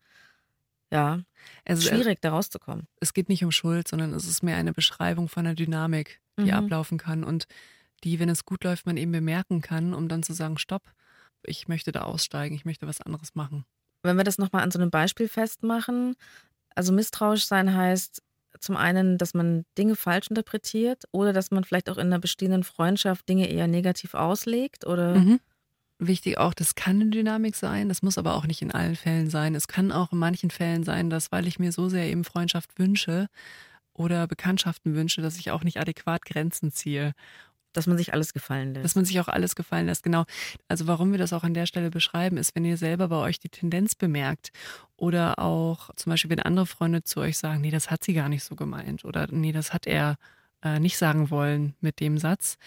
[0.91, 1.21] Ja,
[1.65, 2.87] es ist schwierig, da rauszukommen.
[2.99, 6.45] Es geht nicht um Schuld, sondern es ist mehr eine Beschreibung von einer Dynamik, die
[6.45, 6.53] mhm.
[6.53, 7.45] ablaufen kann und
[8.03, 10.83] die, wenn es gut läuft, man eben bemerken kann, um dann zu sagen, stopp,
[11.43, 13.65] ich möchte da aussteigen, ich möchte was anderes machen.
[14.01, 16.15] Wenn wir das nochmal an so einem Beispiel festmachen,
[16.73, 18.21] also misstrauisch sein heißt
[18.59, 22.63] zum einen, dass man Dinge falsch interpretiert oder dass man vielleicht auch in einer bestehenden
[22.63, 25.39] Freundschaft Dinge eher negativ auslegt oder mhm.
[26.01, 29.29] Wichtig auch, das kann eine Dynamik sein, das muss aber auch nicht in allen Fällen
[29.29, 29.53] sein.
[29.53, 32.79] Es kann auch in manchen Fällen sein, dass, weil ich mir so sehr eben Freundschaft
[32.79, 33.27] wünsche
[33.91, 37.11] oder Bekanntschaften wünsche, dass ich auch nicht adäquat Grenzen ziehe.
[37.73, 38.85] Dass man sich alles gefallen lässt.
[38.85, 40.25] Dass man sich auch alles gefallen lässt, genau.
[40.67, 43.39] Also warum wir das auch an der Stelle beschreiben, ist, wenn ihr selber bei euch
[43.39, 44.51] die Tendenz bemerkt
[44.97, 48.29] oder auch zum Beispiel, wenn andere Freunde zu euch sagen, nee, das hat sie gar
[48.29, 50.17] nicht so gemeint oder nee, das hat er
[50.63, 52.57] äh, nicht sagen wollen mit dem Satz,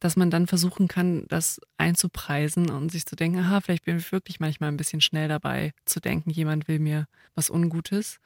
[0.00, 4.12] dass man dann versuchen kann, das einzupreisen und sich zu denken, aha, vielleicht bin ich
[4.12, 8.20] wirklich manchmal ein bisschen schnell dabei zu denken, jemand will mir was Ungutes.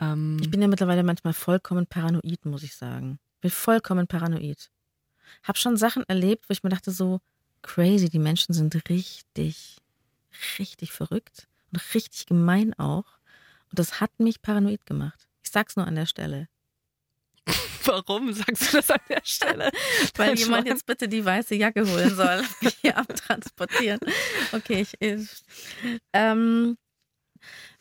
[0.00, 3.18] Ähm ich bin ja mittlerweile manchmal vollkommen paranoid, muss ich sagen.
[3.40, 4.70] Bin vollkommen paranoid.
[5.42, 7.20] Hab schon Sachen erlebt, wo ich mir dachte, so
[7.62, 9.78] crazy, die Menschen sind richtig,
[10.58, 13.18] richtig verrückt und richtig gemein auch.
[13.70, 15.28] Und das hat mich paranoid gemacht.
[15.42, 16.48] Ich sag's nur an der Stelle.
[17.84, 19.70] Warum sagst du das an der Stelle?
[20.16, 22.42] Weil das jemand jetzt bitte die weiße Jacke holen soll,
[22.82, 24.00] hier abtransportieren.
[24.52, 25.28] Okay, ich, ich
[26.12, 26.76] ähm,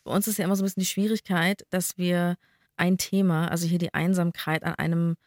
[0.03, 2.37] bei uns ist ja immer so ein bisschen die Schwierigkeit, dass wir
[2.77, 5.17] ein Thema, also hier die Einsamkeit an einem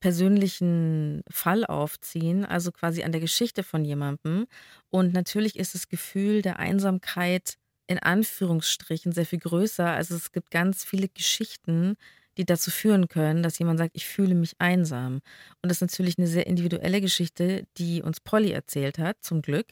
[0.00, 4.46] persönlichen Fall aufziehen, also quasi an der Geschichte von jemandem.
[4.88, 9.86] Und natürlich ist das Gefühl der Einsamkeit in Anführungsstrichen sehr viel größer.
[9.86, 11.96] Also es gibt ganz viele Geschichten,
[12.38, 15.14] die dazu führen können, dass jemand sagt, ich fühle mich einsam.
[15.62, 19.66] Und das ist natürlich eine sehr individuelle Geschichte, die uns Polly erzählt hat, zum Glück.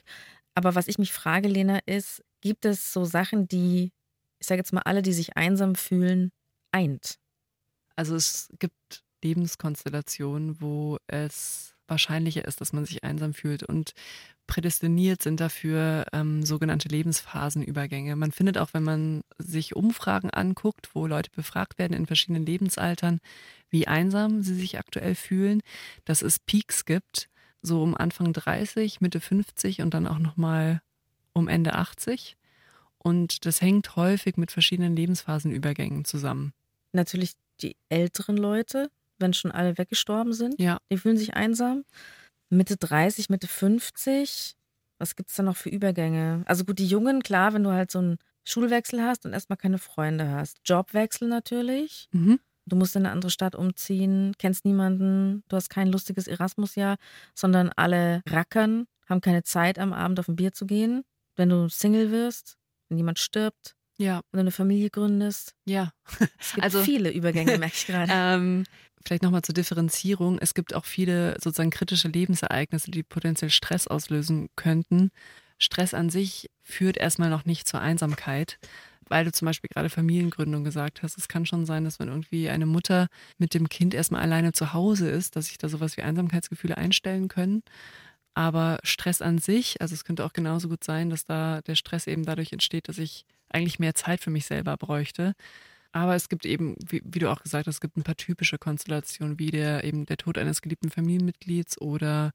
[0.55, 3.93] Aber was ich mich frage, Lena, ist, gibt es so Sachen, die,
[4.41, 6.33] ich sage jetzt mal, alle, die sich einsam fühlen,
[6.73, 7.19] eint?
[7.95, 13.93] Also es gibt Lebenskonstellationen, wo es wahrscheinlicher ist, dass man sich einsam fühlt und
[14.47, 18.17] prädestiniert sind dafür ähm, sogenannte Lebensphasenübergänge.
[18.17, 23.21] Man findet auch, wenn man sich Umfragen anguckt, wo Leute befragt werden in verschiedenen Lebensaltern,
[23.71, 25.61] wie einsam sie sich aktuell fühlen,
[26.05, 27.29] dass es Peaks gibt,
[27.63, 30.81] so um Anfang 30, Mitte 50 und dann auch nochmal
[31.33, 32.37] um Ende 80.
[32.97, 36.53] Und das hängt häufig mit verschiedenen Lebensphasenübergängen zusammen.
[36.93, 40.61] Natürlich die älteren Leute, wenn schon alle weggestorben sind.
[40.61, 40.79] Ja.
[40.91, 41.85] Die fühlen sich einsam.
[42.51, 44.55] Mitte 30, Mitte 50.
[44.99, 46.43] Was gibt es da noch für Übergänge?
[46.47, 49.79] Also gut, die Jungen, klar, wenn du halt so einen Schulwechsel hast und erstmal keine
[49.79, 50.59] Freunde hast.
[50.65, 52.09] Jobwechsel natürlich.
[52.13, 52.41] Mhm.
[52.67, 56.97] Du musst in eine andere Stadt umziehen, kennst niemanden, du hast kein lustiges Erasmus-Jahr,
[57.35, 61.05] sondern alle rackern, haben keine Zeit, am Abend auf ein Bier zu gehen.
[61.37, 64.21] Wenn du Single wirst, wenn jemand stirbt, ja.
[64.33, 65.55] Oder eine Familie gründest.
[65.67, 65.93] Ja.
[66.41, 68.11] Es gibt also, viele Übergänge, merke ich gerade.
[68.15, 68.65] Ähm,
[69.05, 70.39] vielleicht nochmal zur Differenzierung.
[70.39, 75.11] Es gibt auch viele sozusagen kritische Lebensereignisse, die potenziell Stress auslösen könnten.
[75.59, 78.59] Stress an sich führt erstmal noch nicht zur Einsamkeit,
[79.09, 81.19] weil du zum Beispiel gerade Familiengründung gesagt hast.
[81.19, 83.09] Es kann schon sein, dass wenn irgendwie eine Mutter
[83.39, 87.27] mit dem Kind erstmal alleine zu Hause ist, dass sich da sowas wie Einsamkeitsgefühle einstellen
[87.27, 87.63] können.
[88.35, 92.07] Aber Stress an sich, also es könnte auch genauso gut sein, dass da der Stress
[92.07, 95.35] eben dadurch entsteht, dass ich eigentlich mehr Zeit für mich selber bräuchte.
[95.93, 98.59] Aber es gibt eben, wie, wie, du auch gesagt hast, es gibt ein paar typische
[98.59, 102.33] Konstellationen, wie der eben der Tod eines geliebten Familienmitglieds oder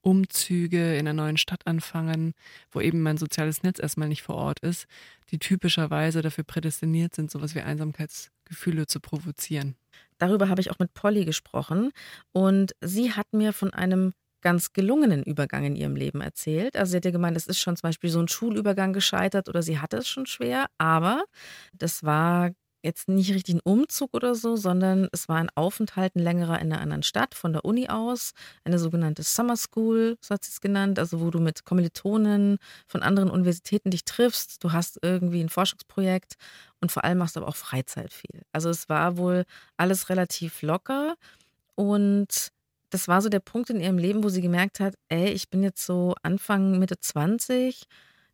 [0.00, 2.34] Umzüge in einer neuen Stadt anfangen,
[2.70, 4.86] wo eben mein soziales Netz erstmal nicht vor Ort ist,
[5.30, 9.76] die typischerweise dafür prädestiniert sind, sowas wie Einsamkeitsgefühle zu provozieren.
[10.18, 11.90] Darüber habe ich auch mit Polly gesprochen
[12.32, 14.12] und sie hat mir von einem
[14.44, 16.76] ganz gelungenen Übergang in ihrem Leben erzählt.
[16.76, 19.62] Also sie hat ja gemeint, es ist schon zum Beispiel so ein Schulübergang gescheitert oder
[19.62, 21.24] sie hatte es schon schwer, aber
[21.72, 22.50] das war
[22.84, 26.70] jetzt nicht richtig ein Umzug oder so, sondern es war ein Aufenthalt, ein längerer in
[26.72, 28.32] einer anderen Stadt von der Uni aus,
[28.64, 33.02] eine sogenannte Summer School, so hat sie es genannt, also wo du mit Kommilitonen von
[33.02, 36.34] anderen Universitäten dich triffst, du hast irgendwie ein Forschungsprojekt
[36.82, 38.42] und vor allem machst aber auch Freizeit viel.
[38.52, 39.44] Also es war wohl
[39.78, 41.14] alles relativ locker
[41.76, 42.50] und
[42.94, 45.64] das war so der Punkt in ihrem Leben, wo sie gemerkt hat, ey, ich bin
[45.64, 47.82] jetzt so Anfang, Mitte 20,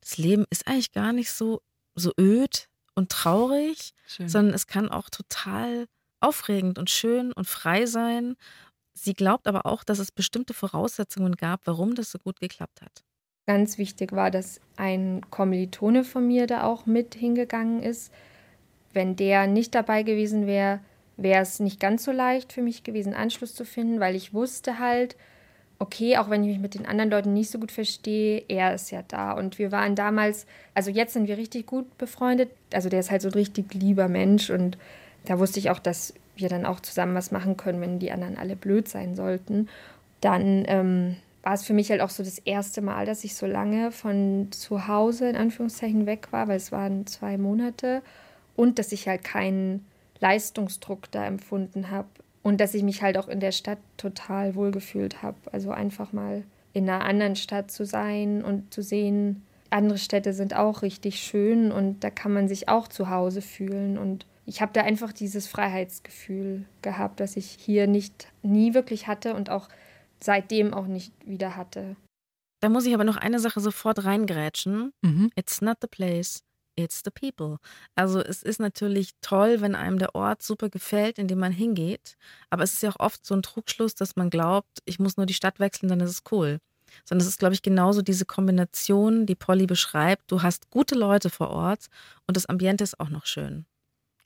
[0.02, 1.62] das Leben ist eigentlich gar nicht so,
[1.94, 4.28] so öd und traurig, schön.
[4.28, 5.86] sondern es kann auch total
[6.20, 8.36] aufregend und schön und frei sein.
[8.92, 13.02] Sie glaubt aber auch, dass es bestimmte Voraussetzungen gab, warum das so gut geklappt hat.
[13.46, 18.12] Ganz wichtig war, dass ein Kommilitone von mir da auch mit hingegangen ist.
[18.92, 20.80] Wenn der nicht dabei gewesen wäre,
[21.22, 24.78] wäre es nicht ganz so leicht für mich gewesen, Anschluss zu finden, weil ich wusste
[24.78, 25.16] halt,
[25.78, 28.90] okay, auch wenn ich mich mit den anderen Leuten nicht so gut verstehe, er ist
[28.90, 29.32] ja da.
[29.32, 32.50] Und wir waren damals, also jetzt sind wir richtig gut befreundet.
[32.72, 34.76] Also der ist halt so ein richtig lieber Mensch und
[35.24, 38.36] da wusste ich auch, dass wir dann auch zusammen was machen können, wenn die anderen
[38.36, 39.68] alle blöd sein sollten.
[40.20, 43.46] Dann ähm, war es für mich halt auch so das erste Mal, dass ich so
[43.46, 48.02] lange von zu Hause in Anführungszeichen weg war, weil es waren zwei Monate
[48.56, 49.86] und dass ich halt keinen
[50.20, 52.08] Leistungsdruck da empfunden habe
[52.42, 55.36] und dass ich mich halt auch in der Stadt total wohlgefühlt habe.
[55.52, 60.54] Also einfach mal in einer anderen Stadt zu sein und zu sehen, andere Städte sind
[60.54, 64.72] auch richtig schön und da kann man sich auch zu Hause fühlen und ich habe
[64.72, 69.68] da einfach dieses Freiheitsgefühl gehabt, das ich hier nicht nie wirklich hatte und auch
[70.18, 71.94] seitdem auch nicht wieder hatte.
[72.60, 74.92] Da muss ich aber noch eine Sache sofort reingrätschen.
[75.02, 75.30] Mhm.
[75.36, 76.42] It's not the place,
[76.82, 77.58] it's the people.
[77.94, 82.16] Also es ist natürlich toll, wenn einem der Ort super gefällt, in dem man hingeht.
[82.50, 85.26] Aber es ist ja auch oft so ein Trugschluss, dass man glaubt, ich muss nur
[85.26, 86.60] die Stadt wechseln, dann ist es cool.
[87.04, 90.30] Sondern es ist, glaube ich, genauso diese Kombination, die Polly beschreibt.
[90.30, 91.86] Du hast gute Leute vor Ort
[92.26, 93.64] und das Ambiente ist auch noch schön.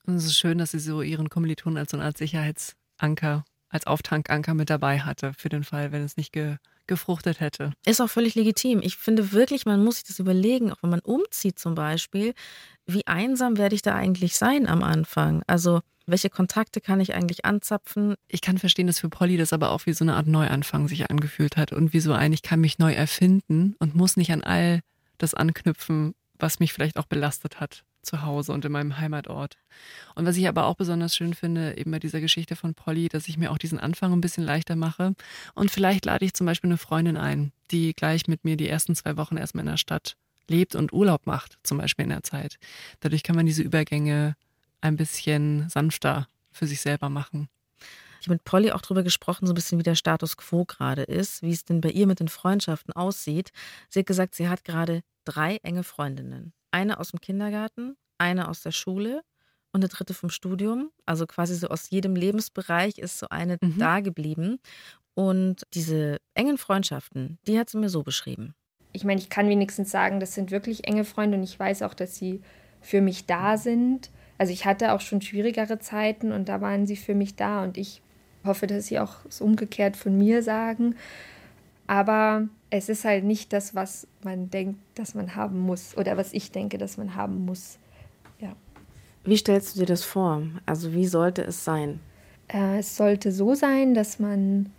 [0.06, 3.88] Und es ist schön, dass sie so ihren Kommilitonen als so eine Art Sicherheitsanker als
[3.88, 7.72] Auftankanker mit dabei hatte, für den Fall, wenn es nicht ge gefruchtet hätte.
[7.86, 8.80] Ist auch völlig legitim.
[8.82, 12.34] Ich finde wirklich, man muss sich das überlegen, auch wenn man umzieht zum Beispiel,
[12.86, 15.42] wie einsam werde ich da eigentlich sein am Anfang?
[15.46, 18.14] Also welche Kontakte kann ich eigentlich anzapfen?
[18.28, 21.10] Ich kann verstehen, dass für Polly das aber auch wie so eine Art Neuanfang sich
[21.10, 24.42] angefühlt hat und wie so ein, ich kann mich neu erfinden und muss nicht an
[24.42, 24.80] all
[25.16, 29.56] das anknüpfen, was mich vielleicht auch belastet hat zu Hause und in meinem Heimatort.
[30.14, 33.28] Und was ich aber auch besonders schön finde, eben bei dieser Geschichte von Polly, dass
[33.28, 35.14] ich mir auch diesen Anfang ein bisschen leichter mache.
[35.54, 38.94] Und vielleicht lade ich zum Beispiel eine Freundin ein, die gleich mit mir die ersten
[38.94, 40.16] zwei Wochen erstmal in der Stadt
[40.48, 42.58] lebt und Urlaub macht, zum Beispiel in der Zeit.
[43.00, 44.36] Dadurch kann man diese Übergänge
[44.80, 47.48] ein bisschen sanfter für sich selber machen.
[48.20, 51.02] Ich habe mit Polly auch darüber gesprochen, so ein bisschen wie der Status quo gerade
[51.02, 53.50] ist, wie es denn bei ihr mit den Freundschaften aussieht.
[53.90, 58.62] Sie hat gesagt, sie hat gerade drei enge Freundinnen eine aus dem Kindergarten, eine aus
[58.62, 59.22] der Schule
[59.72, 60.90] und eine dritte vom Studium.
[61.06, 63.78] Also quasi so aus jedem Lebensbereich ist so eine mhm.
[63.78, 64.58] da geblieben.
[65.14, 68.54] Und diese engen Freundschaften, die hat sie mir so beschrieben.
[68.92, 71.94] Ich meine, ich kann wenigstens sagen, das sind wirklich enge Freunde und ich weiß auch,
[71.94, 72.42] dass sie
[72.80, 74.10] für mich da sind.
[74.36, 77.78] Also ich hatte auch schon schwierigere Zeiten und da waren sie für mich da und
[77.78, 78.02] ich
[78.44, 80.96] hoffe, dass sie auch so umgekehrt von mir sagen.
[81.86, 86.32] Aber es ist halt nicht das, was man denkt, dass man haben muss oder was
[86.32, 87.78] ich denke, dass man haben muss.
[88.40, 88.56] Ja.
[89.22, 90.42] Wie stellst du dir das vor?
[90.66, 92.00] Also wie sollte es sein?
[92.48, 94.70] Äh, es sollte so sein, dass man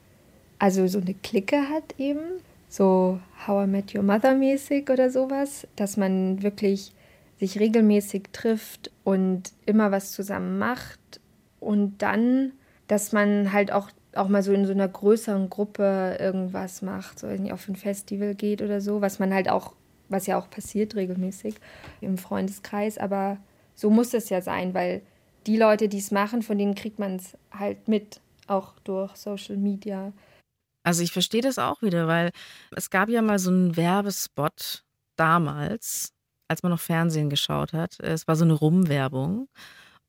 [0.59, 5.65] also so eine Clique hat eben, so How I Met Your Mother mäßig oder sowas,
[5.77, 6.91] dass man wirklich
[7.39, 11.21] sich regelmäßig trifft und immer was zusammen macht
[11.61, 12.51] und dann,
[12.87, 17.27] dass man halt auch auch mal so in so einer größeren Gruppe irgendwas macht, so
[17.27, 19.73] irgendwie auf ein Festival geht oder so, was man halt auch,
[20.09, 21.55] was ja auch passiert regelmäßig
[22.01, 23.37] im Freundeskreis, aber
[23.73, 25.01] so muss es ja sein, weil
[25.47, 29.57] die Leute, die es machen, von denen kriegt man es halt mit, auch durch Social
[29.57, 30.13] Media.
[30.83, 32.31] Also ich verstehe das auch wieder, weil
[32.75, 34.83] es gab ja mal so einen Werbespot
[35.15, 36.13] damals,
[36.47, 37.99] als man noch Fernsehen geschaut hat.
[37.99, 39.47] Es war so eine Rumwerbung.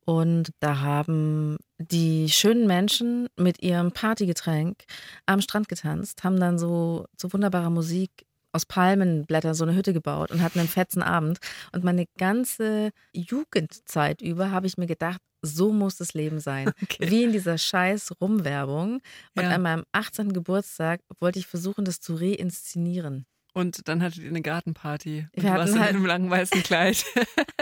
[0.07, 4.85] Und da haben die schönen Menschen mit ihrem Partygetränk
[5.27, 8.11] am Strand getanzt, haben dann so zu so wunderbarer Musik
[8.53, 11.39] aus Palmenblättern so eine Hütte gebaut und hatten einen fetzen Abend.
[11.73, 16.71] Und meine ganze Jugendzeit über habe ich mir gedacht, so muss das Leben sein.
[16.83, 17.11] Okay.
[17.11, 19.01] Wie in dieser scheiß Rumwerbung.
[19.35, 19.51] Und ja.
[19.51, 20.33] an meinem 18.
[20.33, 23.27] Geburtstag wollte ich versuchen, das zu reinszenieren.
[23.57, 25.29] Und dann hattet ihr eine Gartenparty.
[25.35, 27.07] Und Wir du warst halt in einem langen weißen Kleid.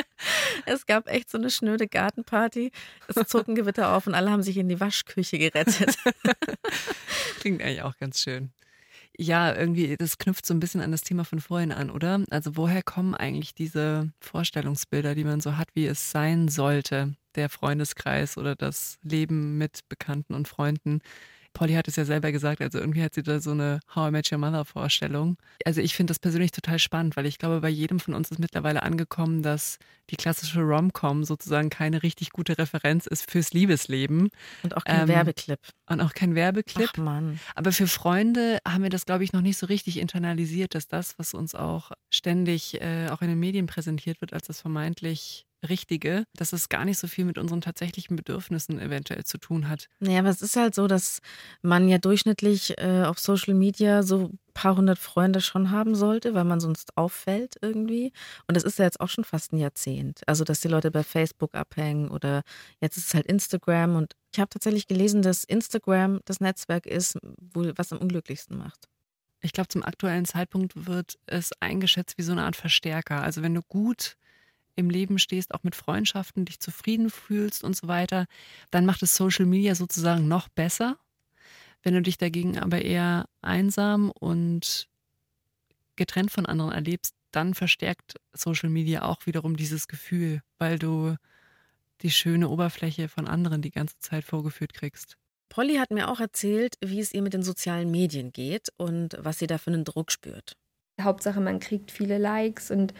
[0.66, 2.72] es gab echt so eine schnöde Gartenparty.
[3.06, 5.96] Es zog ein Gewitter auf und alle haben sich in die Waschküche gerettet.
[7.38, 8.50] Klingt eigentlich auch ganz schön.
[9.16, 12.24] Ja, irgendwie, das knüpft so ein bisschen an das Thema von vorhin an, oder?
[12.28, 17.48] Also woher kommen eigentlich diese Vorstellungsbilder, die man so hat, wie es sein sollte, der
[17.48, 21.02] Freundeskreis oder das Leben mit Bekannten und Freunden?
[21.54, 24.10] Polly hat es ja selber gesagt, also irgendwie hat sie da so eine How I
[24.10, 25.38] Met Your Mother Vorstellung.
[25.64, 28.38] Also ich finde das persönlich total spannend, weil ich glaube, bei jedem von uns ist
[28.38, 29.78] mittlerweile angekommen, dass
[30.10, 34.28] die klassische Rom-Com sozusagen keine richtig gute Referenz ist fürs Liebesleben.
[34.62, 35.60] Und auch kein ähm, Werbeclip.
[35.88, 36.90] Und auch kein Werbeclip.
[36.92, 37.40] Ach Mann.
[37.54, 41.18] Aber für Freunde haben wir das, glaube ich, noch nicht so richtig internalisiert, dass das,
[41.18, 46.24] was uns auch ständig äh, auch in den Medien präsentiert wird, als das vermeintlich Richtige,
[46.34, 49.88] dass es gar nicht so viel mit unseren tatsächlichen Bedürfnissen eventuell zu tun hat.
[50.00, 51.20] Naja, aber es ist halt so, dass
[51.62, 56.34] man ja durchschnittlich äh, auf Social Media so ein paar hundert Freunde schon haben sollte,
[56.34, 58.12] weil man sonst auffällt irgendwie.
[58.46, 60.22] Und das ist ja jetzt auch schon fast ein Jahrzehnt.
[60.26, 62.42] Also, dass die Leute bei Facebook abhängen oder
[62.80, 63.96] jetzt ist es halt Instagram.
[63.96, 67.18] Und ich habe tatsächlich gelesen, dass Instagram das Netzwerk ist,
[67.52, 68.88] wo, was am unglücklichsten macht.
[69.42, 73.22] Ich glaube, zum aktuellen Zeitpunkt wird es eingeschätzt wie so eine Art Verstärker.
[73.22, 74.16] Also wenn du gut
[74.76, 78.26] im Leben stehst, auch mit Freundschaften, dich zufrieden fühlst und so weiter,
[78.70, 80.98] dann macht es Social Media sozusagen noch besser.
[81.82, 84.88] Wenn du dich dagegen aber eher einsam und
[85.96, 91.16] getrennt von anderen erlebst, dann verstärkt Social Media auch wiederum dieses Gefühl, weil du
[92.02, 95.16] die schöne Oberfläche von anderen die ganze Zeit vorgeführt kriegst.
[95.48, 99.38] Polly hat mir auch erzählt, wie es ihr mit den sozialen Medien geht und was
[99.38, 100.56] sie da für einen Druck spürt.
[101.00, 102.94] Hauptsache, man kriegt viele Likes und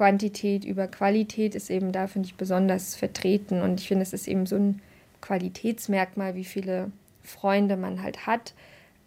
[0.00, 3.60] Quantität über Qualität ist eben da, finde ich, besonders vertreten.
[3.60, 4.80] Und ich finde, es ist eben so ein
[5.20, 6.90] Qualitätsmerkmal, wie viele
[7.22, 8.54] Freunde man halt hat.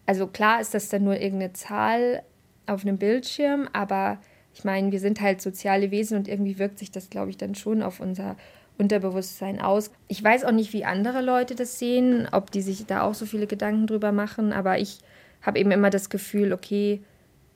[0.06, 2.22] Also klar ist das dann nur irgendeine Zahl
[2.68, 4.20] auf einem Bildschirm, aber
[4.54, 7.56] ich meine, wir sind halt soziale Wesen und irgendwie wirkt sich das, glaube ich, dann
[7.56, 8.36] schon auf unser
[8.78, 9.90] Unterbewusstsein aus.
[10.10, 13.26] Ich weiß auch nicht, wie andere Leute das sehen, ob die sich da auch so
[13.26, 15.00] viele Gedanken drüber machen, aber ich
[15.42, 17.02] habe eben immer das Gefühl, okay,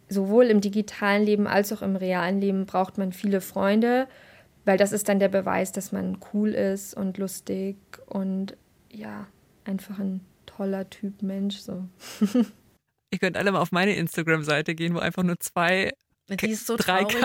[0.09, 4.07] sowohl im digitalen Leben als auch im realen Leben braucht man viele Freunde,
[4.65, 8.55] weil das ist dann der Beweis, dass man cool ist und lustig und
[8.91, 9.27] ja,
[9.65, 11.85] einfach ein toller Typ Mensch so.
[13.11, 15.91] Ihr könnt alle mal auf meine Instagram-Seite gehen, wo einfach nur zwei
[16.29, 17.15] die ist so traurig.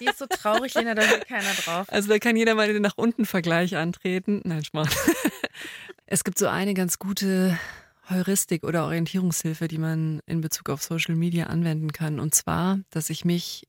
[0.00, 1.86] Die ist so traurig, Lena, da will keiner drauf.
[1.88, 4.42] Also da kann jeder mal den nach unten Vergleich antreten.
[4.44, 4.90] Nein, Schmarrn.
[6.06, 7.58] Es gibt so eine ganz gute
[8.10, 12.20] Heuristik oder Orientierungshilfe, die man in Bezug auf Social Media anwenden kann.
[12.20, 13.66] Und zwar, dass ich mich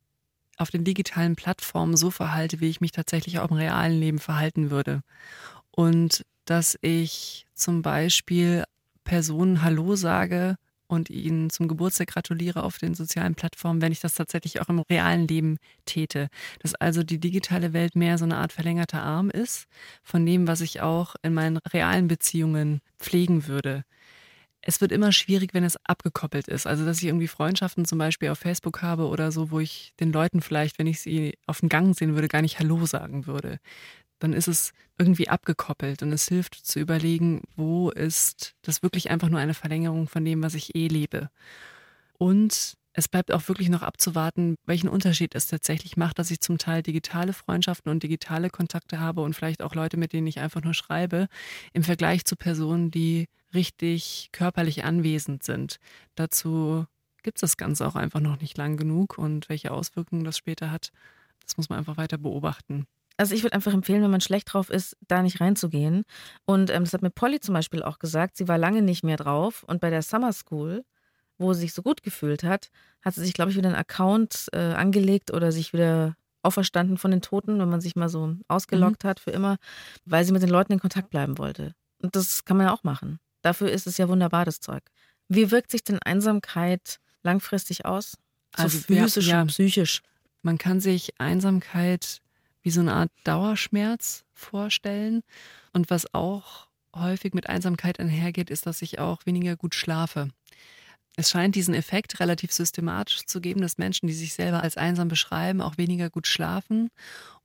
[0.58, 4.72] auf den digitalen Plattformen so verhalte, wie ich mich tatsächlich auch im realen Leben verhalten
[4.72, 5.02] würde.
[5.72, 8.64] Und dass ich zum Beispiel
[9.04, 10.56] Personen Hallo sage
[10.88, 14.80] und ihnen zum Geburtstag gratuliere auf den sozialen Plattformen, wenn ich das tatsächlich auch im
[14.80, 16.28] realen Leben täte.
[16.60, 19.66] Dass also die digitale Welt mehr so eine Art verlängerter Arm ist
[20.04, 23.84] von dem, was ich auch in meinen realen Beziehungen pflegen würde
[24.68, 26.66] es wird immer schwierig, wenn es abgekoppelt ist.
[26.66, 30.12] Also, dass ich irgendwie Freundschaften zum Beispiel auf Facebook habe oder so, wo ich den
[30.12, 33.60] Leuten vielleicht, wenn ich sie auf dem Gang sehen würde, gar nicht Hallo sagen würde.
[34.18, 39.30] Dann ist es irgendwie abgekoppelt und es hilft zu überlegen, wo ist das wirklich einfach
[39.30, 41.30] nur eine Verlängerung von dem, was ich eh lebe.
[42.18, 46.58] Und es bleibt auch wirklich noch abzuwarten, welchen Unterschied es tatsächlich macht, dass ich zum
[46.58, 50.64] Teil digitale Freundschaften und digitale Kontakte habe und vielleicht auch Leute, mit denen ich einfach
[50.64, 51.28] nur schreibe,
[51.74, 55.78] im Vergleich zu Personen, die richtig körperlich anwesend sind.
[56.16, 56.86] Dazu
[57.24, 60.72] gibt es das Ganze auch einfach noch nicht lang genug und welche Auswirkungen das später
[60.72, 60.92] hat,
[61.44, 62.86] das muss man einfach weiter beobachten.
[63.18, 66.04] Also ich würde einfach empfehlen, wenn man schlecht drauf ist, da nicht reinzugehen.
[66.46, 68.36] Und ähm, das hat mir Polly zum Beispiel auch gesagt.
[68.36, 69.64] Sie war lange nicht mehr drauf.
[69.64, 70.84] Und bei der Summer School,
[71.38, 72.70] wo sie sich so gut gefühlt hat,
[73.02, 77.12] hat sie sich, glaube ich, wieder einen Account äh, angelegt oder sich wieder auferstanden von
[77.12, 79.08] den Toten, wenn man sich mal so ausgeloggt mhm.
[79.08, 79.58] hat für immer,
[80.06, 81.74] weil sie mit den Leuten in Kontakt bleiben wollte.
[82.02, 83.20] Und das kann man ja auch machen.
[83.46, 84.82] Dafür ist es ja wunderbar, das Zeug.
[85.28, 88.18] Wie wirkt sich denn Einsamkeit langfristig aus?
[88.58, 90.02] So also physisch ja, und psychisch.
[90.42, 92.22] Man kann sich Einsamkeit
[92.64, 95.22] wie so eine Art Dauerschmerz vorstellen.
[95.74, 100.30] Und was auch häufig mit Einsamkeit einhergeht, ist, dass ich auch weniger gut schlafe.
[101.16, 105.08] Es scheint diesen Effekt relativ systematisch zu geben, dass Menschen, die sich selber als einsam
[105.08, 106.90] beschreiben, auch weniger gut schlafen.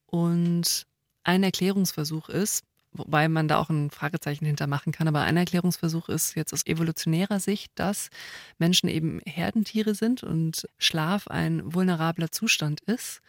[0.07, 0.87] Und
[1.25, 5.09] ein Erklärungsversuch ist, wobei man da auch ein Fragezeichen hintermachen kann.
[5.09, 8.11] Aber ein Erklärungsversuch ist jetzt aus evolutionärer Sicht, dass
[8.59, 13.21] Menschen eben Herdentiere sind und Schlaf ein vulnerabler Zustand ist.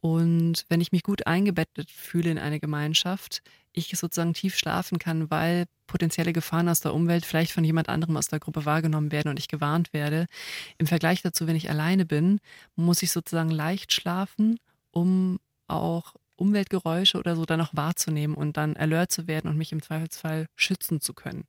[0.00, 5.30] Und wenn ich mich gut eingebettet fühle in eine Gemeinschaft, ich sozusagen tief schlafen kann,
[5.30, 9.28] weil potenzielle Gefahren aus der Umwelt vielleicht von jemand anderem aus der Gruppe wahrgenommen werden
[9.28, 10.26] und ich gewarnt werde.
[10.78, 12.40] Im Vergleich dazu, wenn ich alleine bin,
[12.76, 14.58] muss ich sozusagen leicht schlafen,
[14.90, 19.72] um auch Umweltgeräusche oder so dann noch wahrzunehmen und dann alert zu werden und mich
[19.72, 21.44] im Zweifelsfall schützen zu können.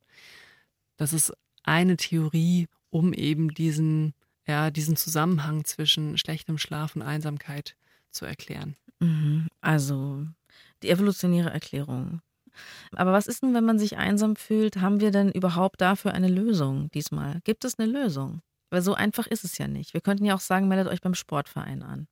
[0.96, 4.14] Das ist eine Theorie, um eben diesen,
[4.46, 7.76] ja, diesen Zusammenhang zwischen schlechtem Schlaf und Einsamkeit
[8.10, 8.76] zu erklären.
[9.00, 9.48] Mhm.
[9.60, 10.26] Also
[10.82, 12.20] die evolutionäre Erklärung.
[12.94, 14.76] Aber was ist nun, wenn man sich einsam fühlt?
[14.76, 17.40] Haben wir denn überhaupt dafür eine Lösung diesmal?
[17.44, 18.42] Gibt es eine Lösung?
[18.70, 19.94] Weil so einfach ist es ja nicht.
[19.94, 22.08] Wir könnten ja auch sagen, meldet euch beim Sportverein an.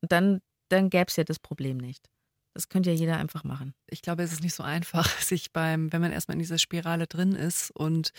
[0.00, 2.08] Und dann, dann gäbe es ja das Problem nicht.
[2.54, 3.74] Das könnte ja jeder einfach machen.
[3.88, 7.06] Ich glaube, es ist nicht so einfach, sich beim, wenn man erstmal in dieser Spirale
[7.06, 8.12] drin ist und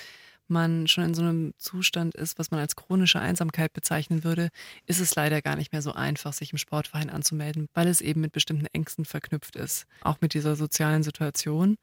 [0.47, 4.49] man schon in so einem Zustand ist, was man als chronische Einsamkeit bezeichnen würde,
[4.85, 8.21] ist es leider gar nicht mehr so einfach, sich im Sportverein anzumelden, weil es eben
[8.21, 11.77] mit bestimmten Ängsten verknüpft ist, auch mit dieser sozialen Situation.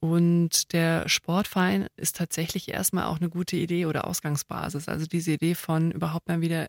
[0.00, 4.88] Und der Sportverein ist tatsächlich erstmal auch eine gute Idee oder Ausgangsbasis.
[4.88, 6.68] Also diese Idee von überhaupt mal wieder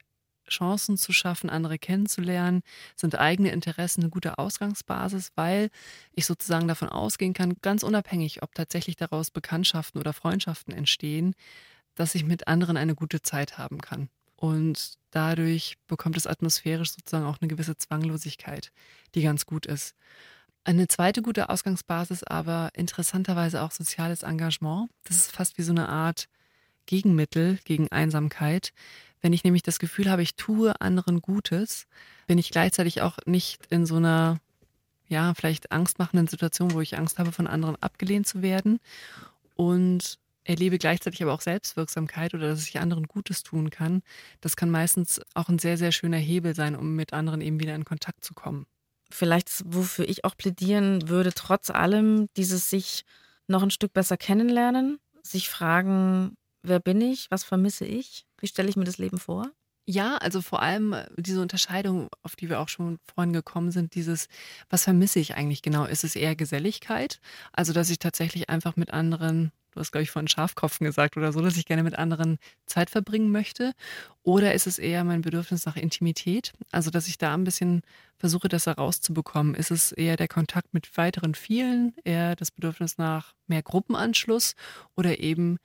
[0.50, 2.62] Chancen zu schaffen, andere kennenzulernen,
[2.96, 5.70] sind eigene Interessen eine gute Ausgangsbasis, weil
[6.14, 11.36] ich sozusagen davon ausgehen kann, ganz unabhängig, ob tatsächlich daraus Bekanntschaften oder Freundschaften entstehen,
[11.96, 14.10] dass ich mit anderen eine gute Zeit haben kann.
[14.36, 18.72] Und dadurch bekommt es atmosphärisch sozusagen auch eine gewisse Zwanglosigkeit,
[19.16, 19.96] die ganz gut ist.
[20.64, 24.90] Eine zweite gute Ausgangsbasis aber interessanterweise auch soziales Engagement.
[25.04, 26.28] Das ist fast wie so eine Art
[26.86, 28.72] Gegenmittel gegen Einsamkeit.
[29.22, 31.88] Wenn ich nämlich das Gefühl habe, ich tue anderen Gutes,
[32.28, 34.40] bin ich gleichzeitig auch nicht in so einer,
[35.08, 38.80] ja, vielleicht angstmachenden Situation, wo ich Angst habe, von anderen abgelehnt zu werden
[39.56, 44.02] und erlebe gleichzeitig aber auch Selbstwirksamkeit oder dass ich anderen Gutes tun kann.
[44.42, 47.76] Das kann meistens auch ein sehr, sehr schöner Hebel sein, um mit anderen eben wieder
[47.76, 48.66] in Kontakt zu kommen.
[49.12, 53.06] Vielleicht, wofür ich auch plädieren würde, trotz allem dieses sich
[53.48, 58.70] noch ein Stück besser kennenlernen, sich fragen, wer bin ich, was vermisse ich, wie stelle
[58.70, 59.52] ich mir das Leben vor?
[59.92, 63.96] Ja, also vor allem äh, diese Unterscheidung, auf die wir auch schon vorhin gekommen sind,
[63.96, 64.28] dieses,
[64.70, 65.86] was vermisse ich eigentlich genau?
[65.86, 67.20] Ist es eher Geselligkeit?
[67.54, 71.34] Also, dass ich tatsächlich einfach mit anderen, du hast, glaube ich, von Schafkopfen gesagt oder
[71.34, 72.38] so, dass ich gerne mit anderen
[72.68, 73.74] Zeit verbringen möchte?
[74.22, 76.54] Oder ist es eher mein Bedürfnis nach Intimität?
[76.72, 77.82] Also, dass ich da ein bisschen
[78.18, 79.56] versuche, das herauszubekommen.
[79.56, 84.54] Ist es eher der Kontakt mit weiteren vielen, eher das Bedürfnis nach mehr Gruppenanschluss
[84.96, 85.58] oder eben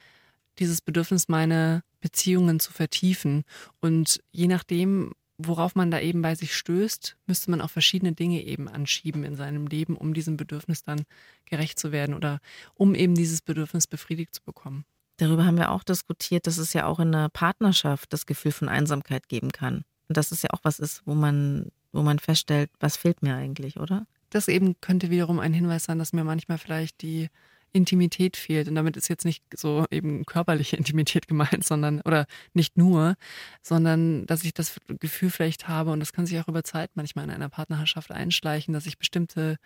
[0.59, 3.44] dieses Bedürfnis, meine Beziehungen zu vertiefen.
[3.80, 8.42] Und je nachdem, worauf man da eben bei sich stößt, müsste man auch verschiedene Dinge
[8.42, 11.02] eben anschieben in seinem Leben, um diesem Bedürfnis dann
[11.46, 12.40] gerecht zu werden oder
[12.74, 14.84] um eben dieses Bedürfnis befriedigt zu bekommen.
[15.16, 18.68] Darüber haben wir auch diskutiert, dass es ja auch in einer Partnerschaft das Gefühl von
[18.68, 19.84] Einsamkeit geben kann.
[20.09, 23.36] Und dass es ja auch was ist, wo man, wo man feststellt, was fehlt mir
[23.36, 24.07] eigentlich, oder?
[24.30, 27.28] Das eben könnte wiederum ein Hinweis sein, dass mir manchmal vielleicht die
[27.75, 28.68] Intimität fehlt.
[28.68, 33.16] Und damit ist jetzt nicht so eben körperliche Intimität gemeint, sondern, oder nicht nur,
[33.62, 37.25] sondern dass ich das Gefühl vielleicht habe, und das kann sich auch über Zeit manchmal
[37.25, 39.59] in einer Partnerschaft einschleichen, dass ich bestimmte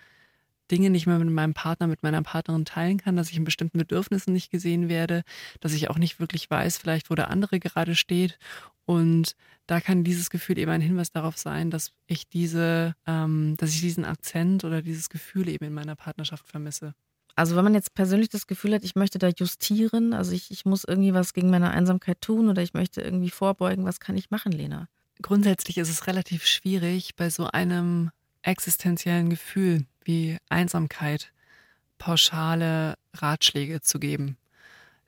[0.71, 3.79] Dinge nicht mehr mit meinem Partner, mit meiner Partnerin teilen kann, dass ich in bestimmten
[3.79, 5.23] Bedürfnissen nicht gesehen werde,
[5.61, 8.39] dass ich auch nicht wirklich weiß, vielleicht wo der andere gerade steht.
[8.85, 9.35] Und
[9.67, 13.81] da kann dieses Gefühl eben ein Hinweis darauf sein, dass ich diese, ähm, dass ich
[13.81, 16.95] diesen Akzent oder dieses Gefühl eben in meiner Partnerschaft vermisse.
[17.39, 20.65] Also wenn man jetzt persönlich das Gefühl hat, ich möchte da justieren, also ich, ich
[20.65, 24.33] muss irgendwie was gegen meine Einsamkeit tun oder ich möchte irgendwie vorbeugen, was kann ich
[24.33, 24.89] machen, Lena?
[25.23, 28.11] Grundsätzlich ist es relativ schwierig, bei so einem
[28.43, 31.33] existenziellen Gefühl wie Einsamkeit
[31.99, 34.37] pauschale Ratschläge zu geben.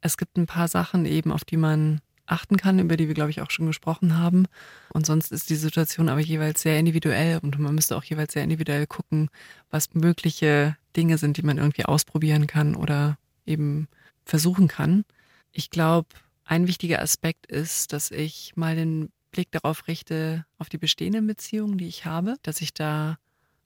[0.00, 2.00] Es gibt ein paar Sachen eben, auf die man
[2.30, 4.46] achten kann, über die wir, glaube ich, auch schon gesprochen haben.
[4.92, 8.44] Und sonst ist die Situation aber jeweils sehr individuell und man müsste auch jeweils sehr
[8.44, 9.28] individuell gucken,
[9.70, 13.88] was mögliche Dinge sind, die man irgendwie ausprobieren kann oder eben
[14.24, 15.04] versuchen kann.
[15.52, 16.08] Ich glaube,
[16.44, 21.78] ein wichtiger Aspekt ist, dass ich mal den Blick darauf richte, auf die bestehenden Beziehungen,
[21.78, 23.18] die ich habe, dass ich da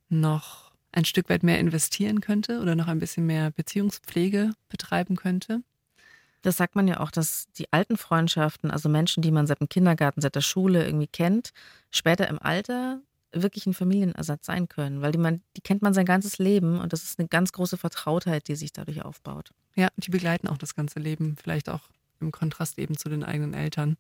[0.08, 5.62] noch ein Stück weit mehr investieren könnte oder noch ein bisschen mehr Beziehungspflege betreiben könnte.
[6.45, 9.68] Das sagt man ja auch, dass die alten Freundschaften, also Menschen, die man seit dem
[9.70, 11.53] Kindergarten, seit der Schule irgendwie kennt,
[11.90, 13.01] später im Alter
[13.32, 16.92] wirklich ein Familienersatz sein können, weil die, man, die kennt man sein ganzes Leben und
[16.92, 19.53] das ist eine ganz große Vertrautheit, die sich dadurch aufbaut.
[19.74, 21.88] Ja, die begleiten auch das ganze Leben, vielleicht auch
[22.20, 23.97] im Kontrast eben zu den eigenen Eltern.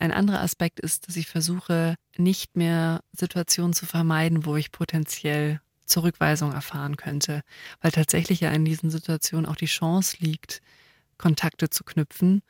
[0.00, 5.60] Ein anderer Aspekt ist, dass ich versuche, nicht mehr Situationen zu vermeiden, wo ich potenziell
[5.86, 7.42] Zurückweisung erfahren könnte,
[7.80, 10.60] weil tatsächlich ja in diesen Situationen auch die Chance liegt,
[11.22, 12.42] Kontakte zu knüpfen.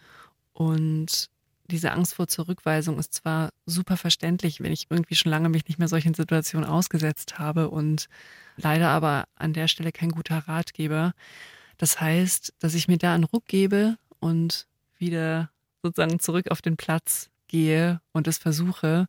[0.53, 1.29] Und
[1.71, 5.79] diese Angst vor Zurückweisung ist zwar super verständlich, wenn ich irgendwie schon lange mich nicht
[5.79, 8.09] mehr solchen Situationen ausgesetzt habe und
[8.57, 11.13] leider aber an der Stelle kein guter Ratgeber.
[11.77, 14.67] Das heißt, dass ich mir da einen Ruck gebe und
[14.99, 15.51] wieder
[15.83, 19.07] sozusagen zurück auf den Platz gehe und es versuche,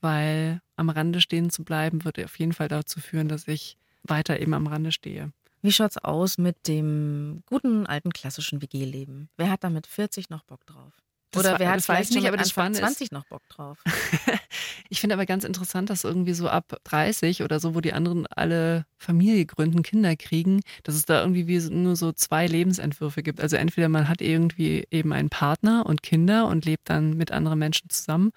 [0.00, 4.40] weil am Rande stehen zu bleiben, wird auf jeden Fall dazu führen, dass ich weiter
[4.40, 5.32] eben am Rande stehe.
[5.64, 9.30] Wie schaut's aus mit dem guten alten klassischen WG-Leben?
[9.38, 10.92] Wer hat da mit 40 noch Bock drauf?
[11.34, 13.78] Oder wer hat vielleicht nicht, aber das Anfang 20 noch Bock drauf?
[14.90, 18.26] ich finde aber ganz interessant, dass irgendwie so ab 30 oder so, wo die anderen
[18.26, 23.40] alle Familie gründen, Kinder kriegen, dass es da irgendwie wie nur so zwei Lebensentwürfe gibt.
[23.40, 27.58] Also entweder man hat irgendwie eben einen Partner und Kinder und lebt dann mit anderen
[27.58, 28.32] Menschen zusammen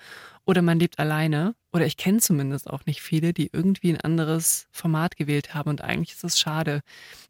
[0.48, 1.56] Oder man lebt alleine.
[1.74, 5.70] Oder ich kenne zumindest auch nicht viele, die irgendwie ein anderes Format gewählt haben.
[5.70, 6.80] Und eigentlich ist es schade.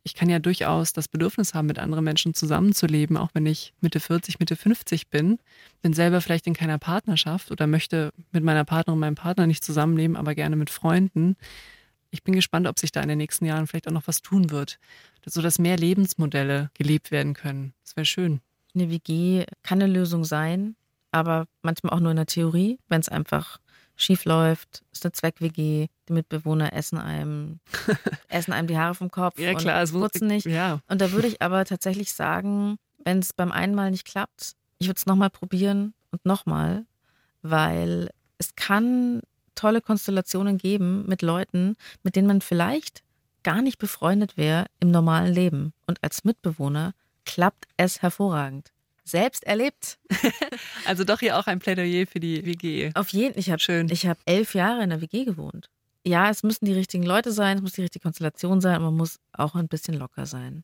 [0.03, 3.99] Ich kann ja durchaus das Bedürfnis haben, mit anderen Menschen zusammenzuleben, auch wenn ich Mitte
[3.99, 5.39] 40, Mitte 50 bin.
[5.81, 10.15] Bin selber vielleicht in keiner Partnerschaft oder möchte mit meiner Partnerin, meinem Partner nicht zusammenleben,
[10.15, 11.37] aber gerne mit Freunden.
[12.11, 14.51] Ich bin gespannt, ob sich da in den nächsten Jahren vielleicht auch noch was tun
[14.51, 14.77] wird,
[15.25, 17.73] sodass mehr Lebensmodelle gelebt werden können.
[17.83, 18.41] Das wäre schön.
[18.75, 20.75] Eine WG kann eine Lösung sein
[21.17, 23.59] aber manchmal auch nur in der Theorie, wenn es einfach
[23.95, 27.59] schief läuft, ist eine Zweck-WG, die Mitbewohner essen einem,
[28.29, 30.45] essen einem die Haare vom Kopf ja, klar, und putzen nicht.
[30.45, 30.79] Ja.
[30.87, 34.87] Und da würde ich aber tatsächlich sagen, wenn es beim einen Mal nicht klappt, ich
[34.87, 36.85] würde es nochmal probieren und nochmal,
[37.41, 39.21] weil es kann
[39.55, 43.03] tolle Konstellationen geben mit Leuten, mit denen man vielleicht
[43.41, 45.73] gar nicht befreundet wäre im normalen Leben.
[45.87, 46.93] Und als Mitbewohner
[47.25, 48.71] klappt es hervorragend
[49.07, 49.99] selbst erlebt.
[50.85, 52.91] also doch hier auch ein Plädoyer für die WG.
[52.93, 55.69] Auf jeden Ich habe Ich habe elf Jahre in der WG gewohnt.
[56.05, 58.97] Ja, es müssen die richtigen Leute sein, es muss die richtige Konstellation sein, aber man
[58.97, 60.63] muss auch ein bisschen locker sein.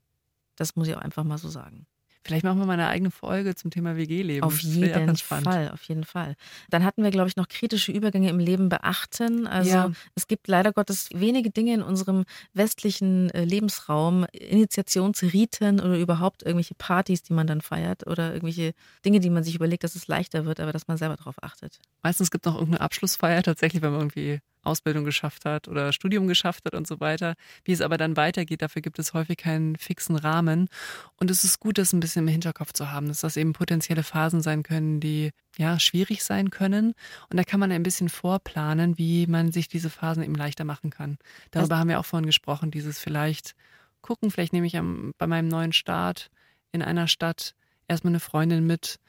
[0.56, 1.86] Das muss ich auch einfach mal so sagen.
[2.26, 4.44] Vielleicht machen wir mal eine eigene Folge zum Thema WG-Leben.
[4.44, 6.36] Auf jeden Fall, auf jeden Fall.
[6.70, 9.46] Dann hatten wir, glaube ich, noch kritische Übergänge im Leben beachten.
[9.46, 9.92] Also ja.
[10.16, 16.76] es gibt leider Gottes wenige Dinge in unserem westlichen äh, Lebensraum, Initiationsriten oder überhaupt irgendwelche
[16.76, 20.46] Partys, die man dann feiert oder irgendwelche Dinge, die man sich überlegt, dass es leichter
[20.46, 21.80] wird, aber dass man selber darauf achtet.
[22.02, 26.28] Meistens gibt es noch irgendeine Abschlussfeier tatsächlich, wenn man irgendwie Ausbildung geschafft hat oder Studium
[26.28, 27.36] geschafft hat und so weiter.
[27.64, 30.70] Wie es aber dann weitergeht, dafür gibt es häufig keinen fixen Rahmen.
[31.18, 34.04] Und es ist gut, das ein bisschen im Hinterkopf zu haben, dass das eben potenzielle
[34.04, 36.94] Phasen sein können, die ja schwierig sein können.
[37.30, 40.90] Und da kann man ein bisschen vorplanen, wie man sich diese Phasen eben leichter machen
[40.90, 41.18] kann.
[41.52, 43.56] Darüber das haben wir auch vorhin gesprochen, dieses vielleicht
[44.02, 46.30] gucken, vielleicht nehme ich am, bei meinem neuen Start
[46.72, 47.56] in einer Stadt
[47.88, 49.00] erstmal eine Freundin mit,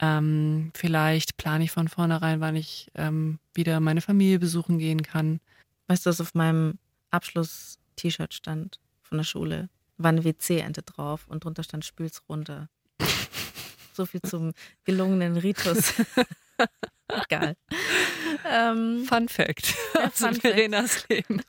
[0.00, 5.40] ähm, vielleicht plane ich von vornherein, wann ich ähm, wieder meine Familie besuchen gehen kann.
[5.88, 6.78] Weißt du, was auf meinem
[7.10, 9.68] Abschluss-T-Shirt stand von der Schule?
[9.96, 12.68] War eine WC-Ente drauf und drunter stand Spül's runter.
[13.92, 14.52] so viel zum
[14.84, 15.94] gelungenen Ritus.
[17.08, 17.56] Egal.
[18.44, 21.42] Ähm, Fun Fact aus Verenas Leben.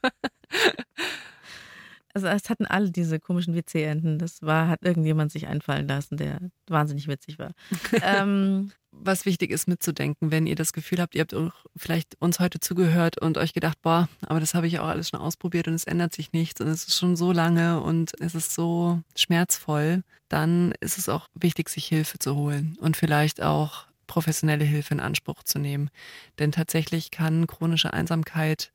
[2.24, 4.20] Also es hatten alle diese komischen WC-Enten.
[4.20, 7.52] Das war, hat irgendjemand sich einfallen lassen, der wahnsinnig witzig war.
[8.02, 11.36] ähm, was wichtig ist mitzudenken, wenn ihr das Gefühl habt, ihr habt
[11.76, 15.20] vielleicht uns heute zugehört und euch gedacht, boah, aber das habe ich auch alles schon
[15.20, 18.54] ausprobiert und es ändert sich nichts und es ist schon so lange und es ist
[18.54, 24.66] so schmerzvoll, dann ist es auch wichtig, sich Hilfe zu holen und vielleicht auch professionelle
[24.66, 25.92] Hilfe in Anspruch zu nehmen.
[26.40, 28.72] Denn tatsächlich kann chronische Einsamkeit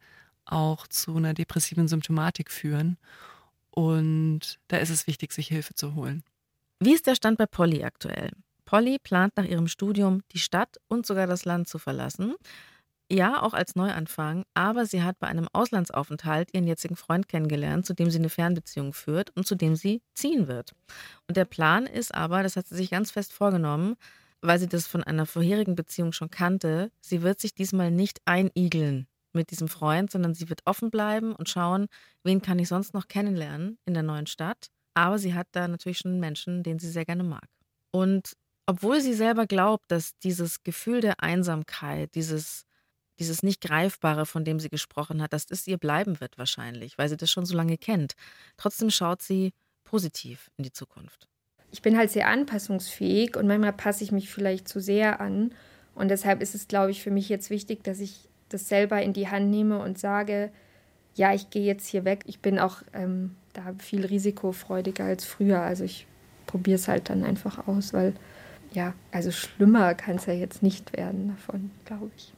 [0.47, 2.99] auch zu einer depressiven Symptomatik führen.
[3.75, 6.23] Und da ist es wichtig, sich Hilfe zu holen.
[6.81, 8.31] Wie ist der Stand bei Polly aktuell?
[8.65, 12.35] Polly plant nach ihrem Studium die Stadt und sogar das Land zu verlassen.
[13.11, 17.95] Ja, auch als Neuanfang, aber sie hat bei einem Auslandsaufenthalt ihren jetzigen Freund kennengelernt, zu
[17.95, 20.73] dem sie eine Fernbeziehung führt und zu dem sie ziehen wird.
[21.29, 23.97] Und der Plan ist aber, das hat sie sich ganz fest vorgenommen,
[24.41, 29.07] weil sie das von einer vorherigen Beziehung schon kannte, sie wird sich diesmal nicht einigeln
[29.35, 31.87] mit diesem Freund, sondern sie wird offen bleiben und schauen,
[32.23, 34.69] wen kann ich sonst noch kennenlernen in der neuen Stadt.
[34.95, 37.49] Aber sie hat da natürlich schon einen Menschen, den sie sehr gerne mag.
[37.91, 38.35] Und
[38.67, 42.65] obwohl sie selber glaubt, dass dieses Gefühl der Einsamkeit, dieses,
[43.19, 47.09] dieses nicht Greifbare, von dem sie gesprochen hat, dass das ihr bleiben wird wahrscheinlich, weil
[47.09, 48.15] sie das schon so lange kennt,
[48.57, 49.53] trotzdem schaut sie
[49.85, 51.29] positiv in die Zukunft.
[51.71, 55.53] Ich bin halt sehr anpassungsfähig und manchmal passe ich mich vielleicht zu sehr an.
[55.95, 59.13] Und deshalb ist es, glaube ich, für mich jetzt wichtig, dass ich das selber in
[59.13, 60.51] die Hand nehme und sage,
[61.15, 62.25] ja, ich gehe jetzt hier weg.
[62.27, 65.61] Ich bin auch ähm, da viel risikofreudiger als früher.
[65.61, 66.07] Also ich
[66.47, 68.15] probiere es halt dann einfach aus, weil
[68.73, 72.33] ja, also schlimmer kann es ja jetzt nicht werden davon, glaube ich.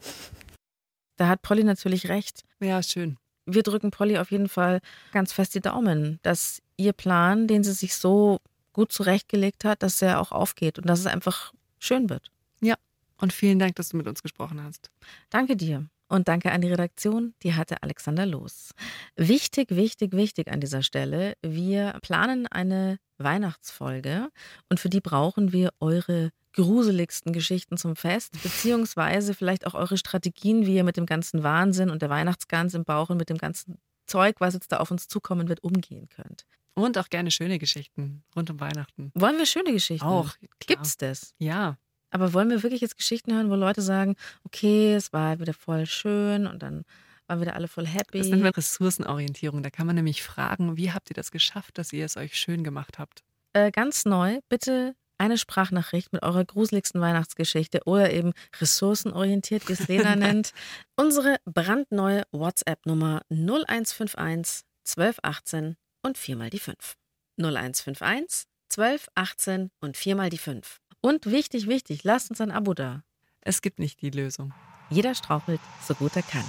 [1.16, 2.42] Da hat Polly natürlich recht.
[2.60, 3.16] Ja, schön.
[3.46, 4.80] Wir drücken Polly auf jeden Fall
[5.12, 8.40] ganz fest die Daumen, dass ihr Plan, den sie sich so
[8.72, 12.30] gut zurechtgelegt hat, dass er auch aufgeht und dass es einfach schön wird.
[12.60, 12.74] Ja,
[13.18, 14.90] und vielen Dank, dass du mit uns gesprochen hast.
[15.30, 15.86] Danke dir.
[16.08, 18.70] Und danke an die Redaktion, die hatte Alexander Los.
[19.16, 24.28] Wichtig, wichtig, wichtig an dieser Stelle, wir planen eine Weihnachtsfolge
[24.68, 30.64] und für die brauchen wir eure gruseligsten Geschichten zum Fest, beziehungsweise vielleicht auch eure Strategien,
[30.66, 33.78] wie ihr mit dem ganzen Wahnsinn und der Weihnachtsgans im Bauch und mit dem ganzen
[34.06, 36.46] Zeug, was jetzt da auf uns zukommen wird, umgehen könnt.
[36.74, 39.10] Und auch gerne schöne Geschichten rund um Weihnachten.
[39.14, 40.06] Wollen wir schöne Geschichten?
[40.06, 40.34] Auch.
[40.36, 40.50] Klar.
[40.66, 41.34] Gibt's das?
[41.38, 41.78] Ja.
[42.16, 45.84] Aber wollen wir wirklich jetzt Geschichten hören, wo Leute sagen, okay, es war wieder voll
[45.84, 46.86] schön und dann
[47.26, 48.16] waren wieder alle voll happy?
[48.16, 49.62] Das nennt man Ressourcenorientierung.
[49.62, 52.64] Da kann man nämlich fragen, wie habt ihr das geschafft, dass ihr es euch schön
[52.64, 53.22] gemacht habt?
[53.52, 59.86] Äh, ganz neu, bitte eine Sprachnachricht mit eurer gruseligsten Weihnachtsgeschichte oder eben ressourcenorientiert, wie es
[59.86, 60.54] Lena nennt.
[60.96, 66.96] Unsere brandneue WhatsApp-Nummer 0151 1218 und viermal die 5.
[67.38, 70.80] 0151 1218 und viermal die 5.
[71.00, 73.02] Und wichtig, wichtig, lasst uns ein Abo da.
[73.40, 74.52] Es gibt nicht die Lösung.
[74.90, 76.44] Jeder strauchelt, so gut er kann.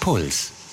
[0.00, 0.63] Puls.